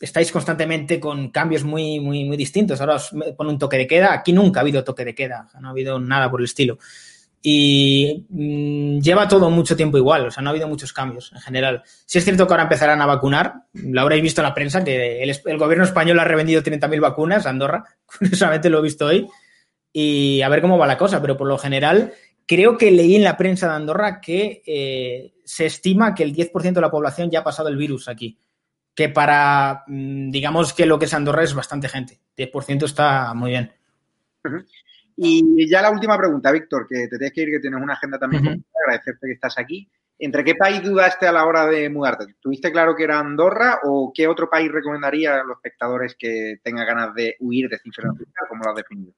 [0.00, 2.80] estáis constantemente con cambios muy, muy, muy distintos.
[2.80, 4.12] Ahora os pone un toque de queda.
[4.12, 6.78] Aquí nunca ha habido toque de queda, no ha habido nada por el estilo.
[7.42, 11.40] Y mm, lleva todo mucho tiempo igual, o sea, no ha habido muchos cambios en
[11.40, 11.82] general.
[12.04, 15.22] Si es cierto que ahora empezarán a vacunar, lo habréis visto en la prensa, que
[15.22, 17.84] el, gobierno español ha revendido 30.000 vacunas a Andorra,
[18.18, 19.28] curiosamente lo he visto hoy,
[19.92, 22.12] y a ver cómo va la cosa, pero por lo general
[22.46, 26.72] creo que leí en la prensa de Andorra que eh, se estima que el 10%
[26.72, 28.38] de la población ya ha pasado el virus aquí,
[28.96, 33.50] que para, mm, digamos que lo que es Andorra es bastante gente, 10% está muy
[33.50, 33.70] bien.
[35.16, 38.18] Y ya la última pregunta, Víctor, que te tienes que ir, que tienes una agenda
[38.18, 38.64] también.
[38.84, 39.88] Agradecerte que estás aquí.
[40.18, 42.36] ¿Entre qué país dudaste a la hora de mudarte?
[42.40, 46.86] ¿Tuviste claro que era Andorra o qué otro país recomendaría a los espectadores que tengan
[46.86, 48.12] ganas de huir de cifras
[48.48, 49.12] como lo has definido?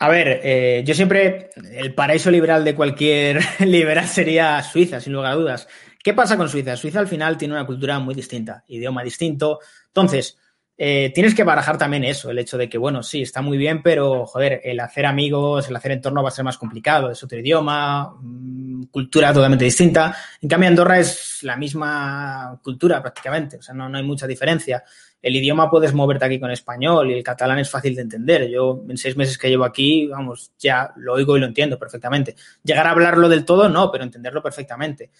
[0.00, 5.32] A ver, eh, yo siempre, el paraíso liberal de cualquier liberal sería Suiza, sin lugar
[5.32, 5.68] a dudas.
[6.04, 6.76] ¿Qué pasa con Suiza?
[6.76, 9.60] Suiza al final tiene una cultura muy distinta, idioma distinto.
[9.86, 10.36] Entonces,
[10.76, 13.82] eh, tienes que barajar también eso, el hecho de que, bueno, sí, está muy bien,
[13.82, 17.38] pero, joder, el hacer amigos, el hacer entorno va a ser más complicado, es otro
[17.38, 20.14] idioma, mm, cultura totalmente distinta.
[20.42, 24.84] En cambio, Andorra es la misma cultura prácticamente, o sea, no, no hay mucha diferencia.
[25.22, 28.46] El idioma puedes moverte aquí con español y el catalán es fácil de entender.
[28.50, 32.36] Yo, en seis meses que llevo aquí, vamos, ya lo oigo y lo entiendo perfectamente.
[32.62, 35.10] Llegar a hablarlo del todo, no, pero entenderlo perfectamente.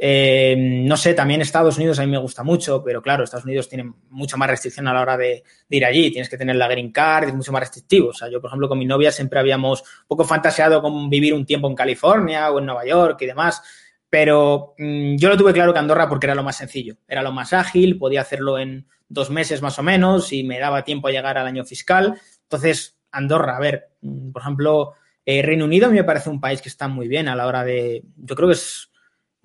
[0.00, 3.68] Eh, no sé, también Estados Unidos a mí me gusta mucho, pero claro, Estados Unidos
[3.68, 6.10] tiene mucha más restricción a la hora de, ir allí.
[6.12, 8.10] Tienes que tener la green card, es mucho más restrictivo.
[8.10, 11.34] O sea, yo, por ejemplo, con mi novia siempre habíamos un poco fantaseado con vivir
[11.34, 13.60] un tiempo en California o en Nueva York y demás.
[14.08, 17.32] Pero mm, yo lo tuve claro que Andorra porque era lo más sencillo, era lo
[17.32, 21.10] más ágil, podía hacerlo en dos meses más o menos y me daba tiempo a
[21.10, 22.18] llegar al año fiscal.
[22.42, 24.94] Entonces, Andorra, a ver, mm, por ejemplo,
[25.26, 27.46] eh, Reino Unido a mí me parece un país que está muy bien a la
[27.46, 28.90] hora de, yo creo que es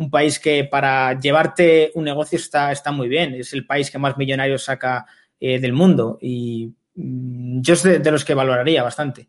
[0.03, 3.33] un país que para llevarte un negocio está, está muy bien.
[3.35, 5.05] Es el país que más millonarios saca
[5.39, 9.27] eh, del mundo y mm, yo soy de, los que valoraría bastante.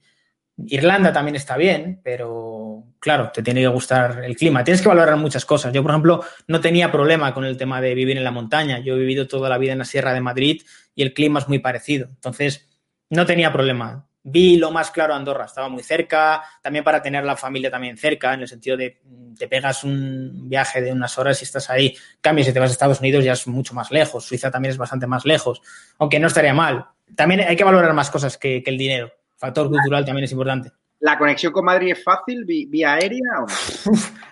[0.56, 4.62] Irlanda también está bien, pero claro, te tiene que gustar el clima.
[4.62, 5.72] Tienes que valorar muchas cosas.
[5.72, 8.78] Yo, por ejemplo, no tenía problema con el tema de vivir en la montaña.
[8.78, 10.62] Yo he vivido toda la vida en la Sierra de Madrid
[10.94, 12.06] y el clima es muy parecido.
[12.08, 12.68] Entonces,
[13.10, 17.36] no tenía problema vi lo más claro Andorra, estaba muy cerca, también para tener la
[17.36, 21.40] familia también cerca, en el sentido de mm, te pegas un viaje de unas horas
[21.42, 24.24] y estás ahí, cambias y te vas a Estados Unidos ya es mucho más lejos,
[24.24, 25.60] Suiza también es bastante más lejos,
[25.98, 26.86] aunque no estaría mal.
[27.14, 30.72] También hay que valorar más cosas que, el dinero, factor cultural también es importante.
[31.00, 33.46] ¿La conexión con Madrid es fácil vía aérea o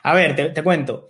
[0.05, 1.09] a ver, te, cuento.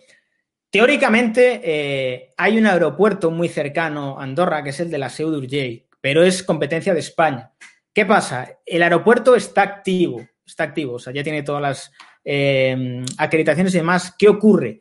[0.71, 5.31] Teóricamente eh, hay un aeropuerto muy cercano a Andorra que es el de la Seu
[5.31, 7.53] d'Urgell, pero es competencia de España.
[7.95, 8.59] ¿Qué pasa?
[8.65, 11.93] El aeropuerto está activo, está activo, o sea, ya tiene todas las
[12.25, 14.15] eh, acreditaciones y demás.
[14.19, 14.81] ¿Qué ocurre?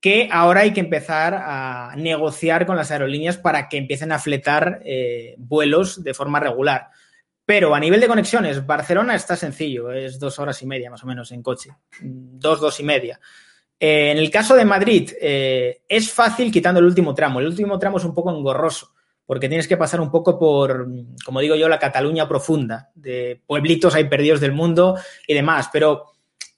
[0.00, 4.80] Que ahora hay que empezar a negociar con las aerolíneas para que empiecen a fletar
[4.84, 6.88] eh, vuelos de forma regular.
[7.44, 11.06] Pero a nivel de conexiones, Barcelona está sencillo, es dos horas y media más o
[11.06, 13.18] menos en coche, dos, dos y media.
[13.78, 17.40] Eh, en el caso de Madrid, es fácil quitando el último tramo.
[17.40, 18.92] El último tramo es un poco engorroso
[19.32, 20.86] porque tienes que pasar un poco por,
[21.24, 25.70] como digo yo, la Cataluña profunda, de pueblitos ahí perdidos del mundo y demás.
[25.72, 26.04] Pero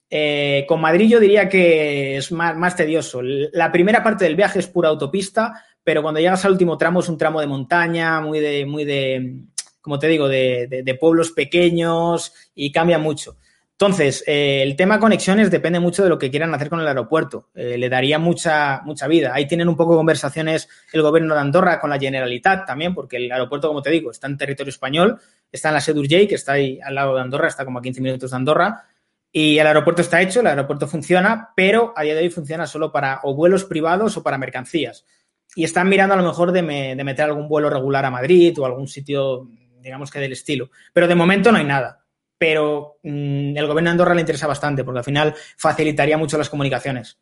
[0.09, 3.21] eh, con Madrid yo diría que es más, tedioso.
[3.21, 7.07] La primera parte del viaje es pura autopista, pero cuando llegas al último tramo es
[7.07, 9.43] un tramo de montaña, muy de, muy de
[9.79, 13.37] como te digo, de pueblos pequeños y cambia mucho.
[13.77, 17.49] Entonces, eh, el tema conexiones depende mucho de lo que quieran hacer con el aeropuerto.
[17.53, 19.33] Eh, le daría mucha, mucha vida.
[19.33, 23.29] Ahí tienen un poco conversaciones el gobierno de Andorra con la Generalitat también, porque el
[23.29, 25.19] aeropuerto, como te digo, está en territorio español,
[25.51, 27.99] está en la Sedurgey, que está ahí al lado de Andorra, está como a 15
[27.99, 28.85] minutos de Andorra.
[29.29, 32.93] Y el aeropuerto está hecho, el aeropuerto funciona, pero a día de hoy funciona solo
[32.93, 35.05] para o vuelos privados o para mercancías.
[35.53, 38.65] Y están mirando a lo mejor de, de meter algún vuelo regular a Madrid o
[38.65, 39.49] algún sitio,
[39.81, 40.69] digamos que del estilo.
[40.93, 42.04] Pero de momento no hay nada
[42.37, 46.49] pero mm, el gobierno de Andorra le interesa bastante porque al final facilitaría mucho las
[46.49, 47.17] comunicaciones.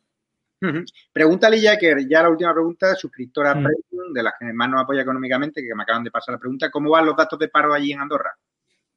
[1.12, 3.66] Pregúntale ya, que ya la última pregunta, suscriptora mm.
[4.14, 6.90] de las que más nos apoya económicamente, que me acaban de pasar la pregunta, ¿cómo
[6.90, 8.34] van los datos de paro allí en Andorra?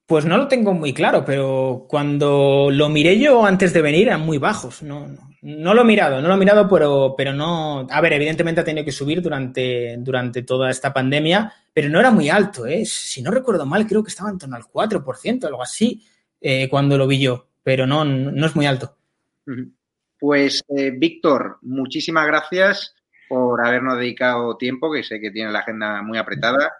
[0.07, 4.21] Pues no lo tengo muy claro, pero cuando lo miré yo antes de venir eran
[4.21, 4.81] muy bajos.
[4.81, 5.05] No,
[5.41, 7.85] no, lo he mirado, no lo he mirado, pero, pero no.
[7.91, 12.09] A ver, evidentemente ha tenido que subir durante, durante toda esta pandemia, pero no era
[12.09, 12.65] muy alto.
[12.65, 12.85] ¿eh?
[12.85, 16.01] Si no recuerdo mal, creo que estaba en torno al 4%, algo así,
[16.39, 18.95] eh, cuando lo vi yo, pero no, no es muy alto.
[20.17, 22.95] Pues, eh, Víctor, muchísimas gracias
[23.27, 26.71] por habernos dedicado tiempo, que sé que tiene la agenda muy apretada.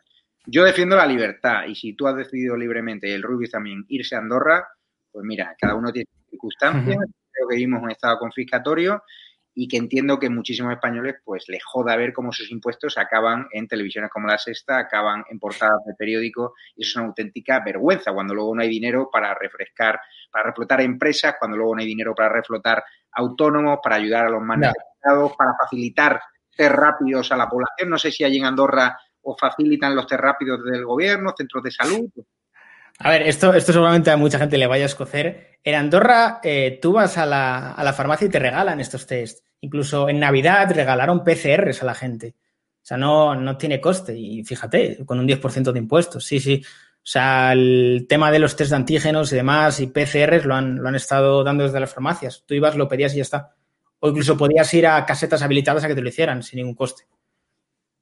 [0.50, 4.16] Yo defiendo la libertad y si tú has decidido libremente y el Rubio también irse
[4.16, 4.66] a Andorra,
[5.12, 6.98] pues mira, cada uno tiene circunstancias.
[7.32, 9.04] Creo que vivimos un estado confiscatorio
[9.54, 13.68] y que entiendo que muchísimos españoles pues les joda ver cómo sus impuestos acaban en
[13.68, 18.14] televisiones como La Sexta, acaban en portadas de periódico y eso es una auténtica vergüenza
[18.14, 20.00] cuando luego no hay dinero para refrescar,
[20.32, 22.82] para reflotar empresas, cuando luego no hay dinero para reflotar
[23.12, 26.22] autónomos, para ayudar a los más necesitados, para facilitar
[26.56, 27.90] test rápidos a la población.
[27.90, 31.72] No sé si allí en Andorra o facilitan los test rápidos del gobierno, centros de
[31.72, 32.10] salud.
[33.00, 35.60] A ver, esto, esto seguramente a mucha gente le vaya a escocer.
[35.64, 39.46] En Andorra, eh, tú vas a la, a la, farmacia y te regalan estos test.
[39.60, 42.36] Incluso en Navidad regalaron PCRs a la gente.
[42.38, 44.18] O sea, no, no tiene coste.
[44.18, 46.24] Y fíjate, con un 10% de impuestos.
[46.24, 46.64] Sí, sí.
[46.64, 50.78] O sea, el tema de los test de antígenos y demás y PCRs lo han,
[50.78, 52.46] lo han estado dando desde las farmacias.
[52.48, 53.56] Tú ibas, lo pedías y ya está.
[54.00, 57.04] O incluso podías ir a casetas habilitadas a que te lo hicieran sin ningún coste.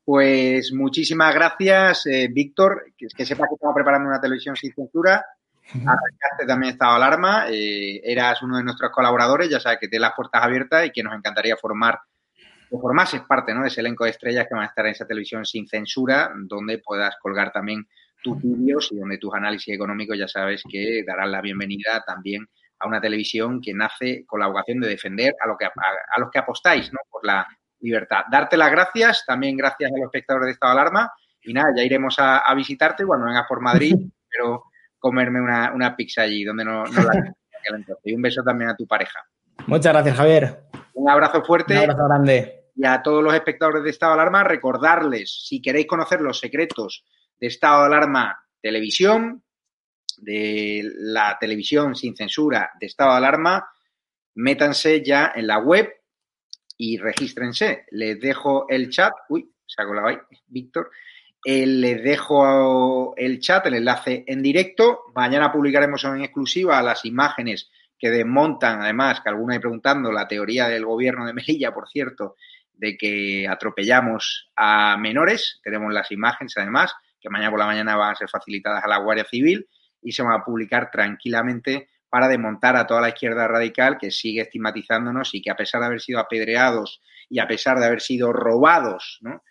[0.06, 2.86] Pues muchísimas gracias, eh, Víctor.
[2.95, 5.26] Que, que sepas que estamos preparando una televisión sin censura.
[5.74, 7.47] Arrancaste también estado alarma.
[7.49, 9.49] Eh, eras uno de nuestros colaboradores.
[9.49, 11.99] Ya sabes que tienes las puertas abiertas y que nos encantaría formar
[12.70, 13.62] o formases parte ¿no?
[13.62, 16.78] de ese elenco de estrellas que van a estar en esa televisión sin censura, donde
[16.80, 17.88] puedas colgar también
[18.22, 22.47] tus vídeos y donde tus análisis económicos ya sabes que darán la bienvenida también
[22.80, 26.30] a una televisión que nace con la vocación de defender a, lo que, a los
[26.32, 26.99] que apostáis ¿no?
[27.10, 27.47] por la
[27.80, 28.23] libertad.
[28.32, 31.11] Darte las gracias, también gracias a los espectadores de Estado de Alarma.
[31.41, 33.95] Y nada, ya iremos a, visitarte cuando vengas por Madrid,
[34.30, 34.63] pero
[34.97, 37.36] comerme una, pizza allí, donde no, la
[38.03, 39.19] Y un beso también a tu pareja.
[39.67, 40.59] Muchas gracias, Javier.
[40.93, 41.73] Un abrazo fuerte.
[41.73, 42.65] Un abrazo grande.
[42.76, 47.05] Y a todos los espectadores de Estado de Alarma, recordarles, si queréis conocer los secretos
[47.39, 49.43] de Estado de Alarma Televisión,
[50.17, 53.67] de la televisión sin censura de Estado de Alarma,
[54.36, 55.89] métanse ya en la web
[56.78, 57.86] y regístrense.
[57.91, 59.13] Les dejo el chat.
[59.30, 60.91] Uy, se ha colado Víctor.
[61.43, 65.03] Eh, les dejo el chat, el enlace en directo.
[65.13, 70.67] Mañana publicaremos en exclusiva las imágenes que desmontan, además, que alguna hay preguntando, la teoría
[70.67, 72.36] del gobierno de Melilla, por cierto,
[72.73, 75.59] de que atropellamos a menores.
[75.63, 78.97] Tenemos las imágenes, además, que mañana por la mañana van a ser facilitadas a la
[78.97, 79.67] Guardia Civil
[80.01, 84.41] y se van a publicar tranquilamente para desmontar a toda la izquierda radical que sigue
[84.41, 88.32] estigmatizándonos y que a pesar de haber sido apedreados y a pesar de haber sido
[88.32, 89.41] robados, ¿no?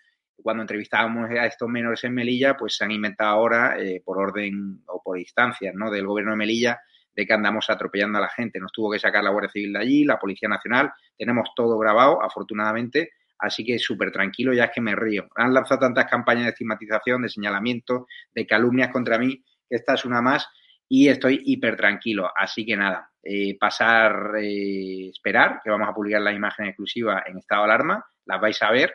[0.45, 4.83] cuando entrevistábamos a estos menores en Melilla, pues se han inventado ahora, eh, por orden
[4.87, 5.89] o por instancias ¿no?
[5.89, 6.79] del gobierno de Melilla,
[7.15, 8.59] de que andamos atropellando a la gente.
[8.59, 12.21] Nos tuvo que sacar la Guardia Civil de allí, la Policía Nacional, tenemos todo grabado,
[12.21, 15.27] afortunadamente, así que súper tranquilo, ya es que me río.
[15.35, 20.05] Han lanzado tantas campañas de estigmatización, de señalamiento, de calumnias contra mí, que esta es
[20.05, 20.47] una más
[20.87, 22.31] y estoy hiper tranquilo.
[22.35, 27.37] Así que nada, eh, pasar, eh, esperar, que vamos a publicar la imagen exclusiva en
[27.37, 28.93] estado de alarma, las vais a ver,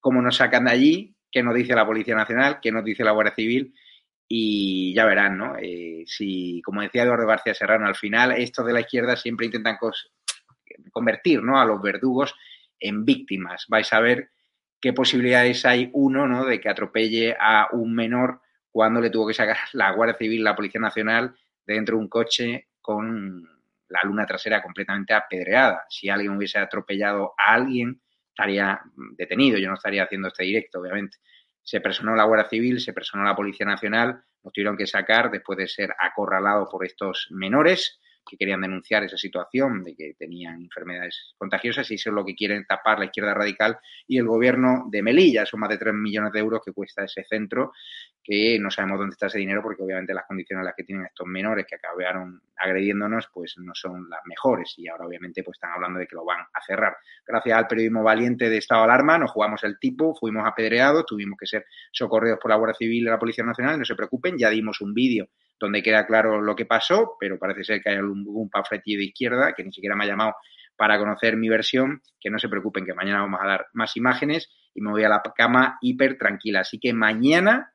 [0.00, 3.12] cómo nos sacan de allí, qué nos dice la Policía Nacional, qué nos dice la
[3.12, 3.74] Guardia Civil
[4.28, 5.56] y ya verán, ¿no?
[5.60, 9.76] Eh, si, como decía Eduardo García Serrano, al final estos de la izquierda siempre intentan
[10.90, 11.60] convertir, ¿no?
[11.60, 12.34] A los verdugos
[12.80, 13.66] en víctimas.
[13.68, 14.30] Vais a ver
[14.80, 16.44] qué posibilidades hay, uno, ¿no?
[16.44, 18.40] De que atropelle a un menor
[18.72, 22.68] cuando le tuvo que sacar la Guardia Civil, la Policía Nacional, dentro de un coche
[22.80, 23.48] con
[23.88, 25.84] la luna trasera completamente apedreada.
[25.88, 28.80] Si alguien hubiese atropellado a alguien, estaría
[29.16, 29.58] detenido.
[29.58, 31.18] Yo no estaría haciendo este directo, obviamente.
[31.62, 35.58] Se personó la Guardia Civil, se personó la Policía Nacional, nos tuvieron que sacar después
[35.58, 41.34] de ser acorralados por estos menores que querían denunciar esa situación de que tenían enfermedades
[41.36, 45.02] contagiosas y eso es lo que quieren tapar la izquierda radical y el gobierno de
[45.02, 45.46] Melilla.
[45.46, 47.72] Son más de 3 millones de euros que cuesta ese centro,
[48.22, 51.06] que no sabemos dónde está ese dinero porque obviamente las condiciones en las que tienen
[51.06, 55.72] estos menores que acabaron agrediéndonos pues no son las mejores y ahora obviamente pues están
[55.72, 56.96] hablando de que lo van a cerrar.
[57.26, 61.46] Gracias al periodismo valiente de estado alarma nos jugamos el tipo, fuimos apedreados, tuvimos que
[61.46, 64.80] ser socorridos por la Guardia Civil y la Policía Nacional, no se preocupen, ya dimos
[64.80, 65.28] un vídeo
[65.66, 69.52] donde queda claro lo que pasó, pero parece ser que hay algún, un de izquierda
[69.54, 70.34] que ni siquiera me ha llamado
[70.76, 74.50] para conocer mi versión, que no se preocupen, que mañana vamos a dar más imágenes
[74.74, 76.60] y me voy a la cama hiper tranquila.
[76.60, 77.72] Así que mañana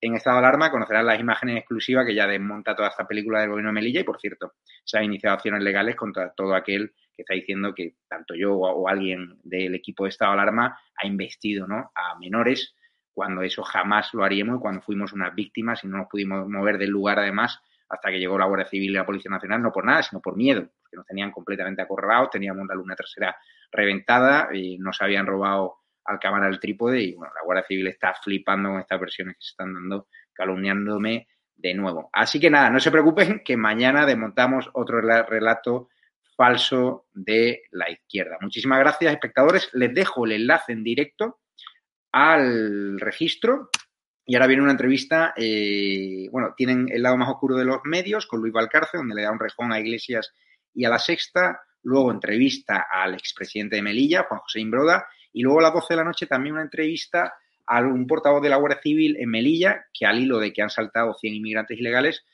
[0.00, 3.48] en estado de alarma conocerán las imágenes exclusivas que ya desmonta toda esta película del
[3.48, 4.52] gobierno de Melilla y, por cierto,
[4.84, 8.88] se han iniciado acciones legales contra todo aquel que está diciendo que tanto yo o,
[8.88, 11.90] alguien del equipo de estado de alarma ha investido ¿no?
[11.94, 12.74] a menores
[13.14, 16.90] cuando eso jamás lo haríamos cuando fuimos unas víctimas y no nos pudimos mover del
[16.90, 20.02] lugar además hasta que llegó la Guardia Civil y la Policía Nacional, no por nada,
[20.02, 23.36] sino por miedo, porque nos tenían completamente acorralados, teníamos la luna trasera
[23.70, 28.14] reventada y nos habían robado al cámara del trípode y bueno, la Guardia Civil está
[28.14, 32.10] flipando con estas versiones que se están dando, calumniándome de nuevo.
[32.12, 35.88] Así que nada, no se preocupen que mañana desmontamos otro relato
[36.36, 38.38] falso de la izquierda.
[38.40, 39.70] Muchísimas gracias, espectadores.
[39.72, 41.38] Les dejo el enlace en directo
[42.14, 43.70] al registro.
[44.24, 48.26] Y ahora viene una entrevista, eh, bueno, tienen el lado más oscuro de los medios
[48.26, 50.32] con Luis Valcarce, donde le da un rejón a Iglesias
[50.72, 51.60] y a la Sexta.
[51.82, 55.06] Luego entrevista al expresidente de Melilla, Juan José Imbroda.
[55.32, 57.34] Y luego a las 12 de la noche también una entrevista
[57.66, 60.70] a un portavoz de la Guardia Civil en Melilla, que al hilo de que han
[60.70, 62.24] saltado 100 inmigrantes ilegales,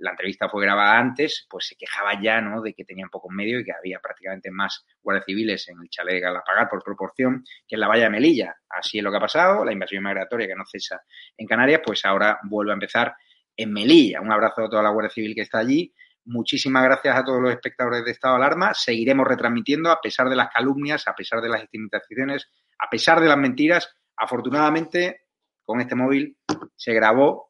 [0.00, 2.62] la entrevista fue grabada antes, pues se quejaba ya ¿no?
[2.62, 6.14] de que tenían pocos medios y que había prácticamente más guardias civiles en el chalet
[6.14, 8.56] de Galapagar por proporción que en la valla de Melilla.
[8.68, 11.02] Así es lo que ha pasado, la invasión migratoria que no cesa
[11.36, 13.14] en Canarias, pues ahora vuelve a empezar
[13.56, 14.20] en Melilla.
[14.20, 15.92] Un abrazo a toda la Guardia Civil que está allí.
[16.24, 18.72] Muchísimas gracias a todos los espectadores de Estado de Alarma.
[18.72, 22.48] Seguiremos retransmitiendo a pesar de las calumnias, a pesar de las estigmatizaciones,
[22.78, 23.94] a pesar de las mentiras.
[24.16, 25.22] Afortunadamente,
[25.62, 26.36] con este móvil
[26.76, 27.49] se grabó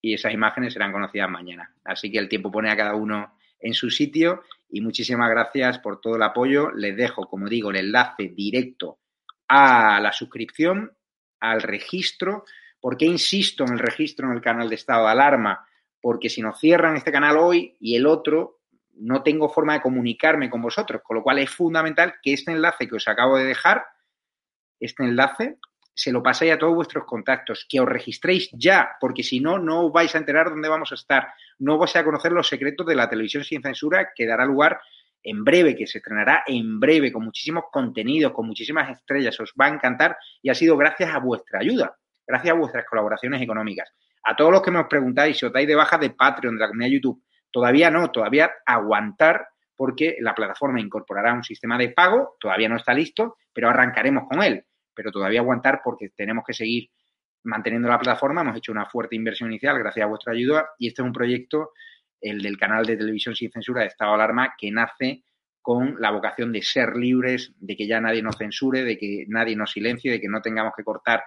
[0.00, 1.74] y esas imágenes serán conocidas mañana.
[1.84, 6.00] Así que el tiempo pone a cada uno en su sitio y muchísimas gracias por
[6.00, 6.70] todo el apoyo.
[6.72, 8.98] Les dejo, como digo, el enlace directo
[9.48, 10.92] a la suscripción,
[11.40, 12.44] al registro.
[12.80, 15.66] ¿Por qué insisto en el registro en el canal de estado de alarma?
[16.00, 18.60] Porque si nos cierran este canal hoy y el otro,
[18.94, 22.88] no tengo forma de comunicarme con vosotros, con lo cual es fundamental que este enlace
[22.88, 23.84] que os acabo de dejar,
[24.78, 25.58] este enlace,
[26.00, 29.84] se lo paséis a todos vuestros contactos, que os registréis ya, porque si no, no
[29.84, 32.94] os vais a enterar dónde vamos a estar, no vais a conocer los secretos de
[32.94, 34.80] la televisión sin censura que dará lugar
[35.22, 39.66] en breve, que se estrenará en breve, con muchísimos contenidos, con muchísimas estrellas, os va
[39.66, 41.94] a encantar y ha sido gracias a vuestra ayuda,
[42.26, 43.92] gracias a vuestras colaboraciones económicas.
[44.24, 46.60] A todos los que me os preguntáis si os dais de baja de Patreon, de
[46.60, 52.36] la comunidad YouTube, todavía no, todavía aguantar porque la plataforma incorporará un sistema de pago,
[52.40, 54.64] todavía no está listo, pero arrancaremos con él
[55.00, 56.90] pero todavía aguantar porque tenemos que seguir
[57.44, 58.42] manteniendo la plataforma.
[58.42, 61.70] Hemos hecho una fuerte inversión inicial gracias a vuestra ayuda y este es un proyecto,
[62.20, 65.24] el del canal de televisión sin censura de Estado Alarma, que nace
[65.62, 69.56] con la vocación de ser libres, de que ya nadie nos censure, de que nadie
[69.56, 71.22] nos silencie, de que no tengamos que cortar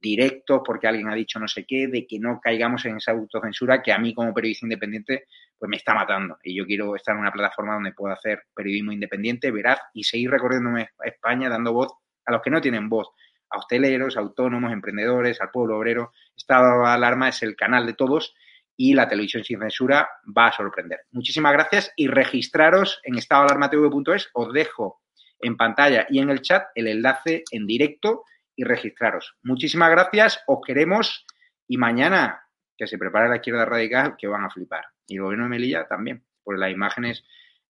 [0.00, 3.84] directos porque alguien ha dicho no sé qué, de que no caigamos en esa autocensura
[3.84, 6.38] que a mí como periodista independiente pues me está matando.
[6.42, 10.32] Y yo quiero estar en una plataforma donde pueda hacer periodismo independiente, veraz y seguir
[10.32, 11.92] recorriéndome a España dando voz
[12.24, 13.08] a los que no tienen voz,
[13.50, 16.12] a hosteleros, autónomos, emprendedores, al pueblo obrero.
[16.36, 18.34] Estado de Alarma es el canal de todos
[18.76, 21.00] y la televisión sin censura va a sorprender.
[21.10, 24.30] Muchísimas gracias y registraros en estadoalarmatv.es.
[24.32, 25.02] Os dejo
[25.38, 28.24] en pantalla y en el chat el enlace en directo
[28.56, 29.34] y registraros.
[29.42, 31.26] Muchísimas gracias, os queremos
[31.68, 32.42] y mañana
[32.76, 34.84] que se prepare la izquierda radical que van a flipar.
[35.06, 37.24] Y el gobierno de Melilla también, porque las imágenes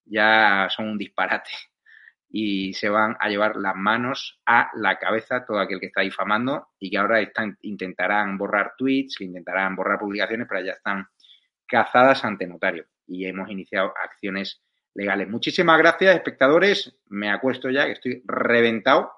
[0.05, 1.51] ya son un disparate
[2.35, 6.69] y se van a llevar las manos a la cabeza todo aquel que está difamando
[6.79, 11.07] y que ahora están, intentarán borrar tweets, que intentarán borrar publicaciones, pero ya están
[11.67, 14.63] cazadas ante notario y hemos iniciado acciones
[14.95, 15.29] legales.
[15.29, 16.97] Muchísimas gracias, espectadores.
[17.11, 19.13] Me acuesto ya, que estoy reventado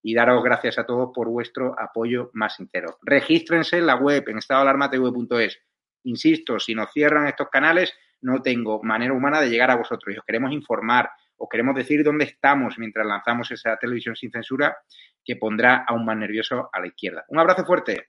[0.00, 2.98] y daros gracias a todos por vuestro apoyo más sincero.
[3.02, 5.58] Regístrense en la web en estadoalarmatv.es.
[6.04, 10.18] Insisto, si nos cierran estos canales, no tengo manera humana de llegar a vosotros y
[10.18, 11.10] os queremos informar
[11.40, 14.76] o queremos decir dónde estamos mientras lanzamos esa televisión sin censura
[15.24, 17.24] que pondrá aún más nervioso a la izquierda.
[17.28, 18.08] Un abrazo fuerte.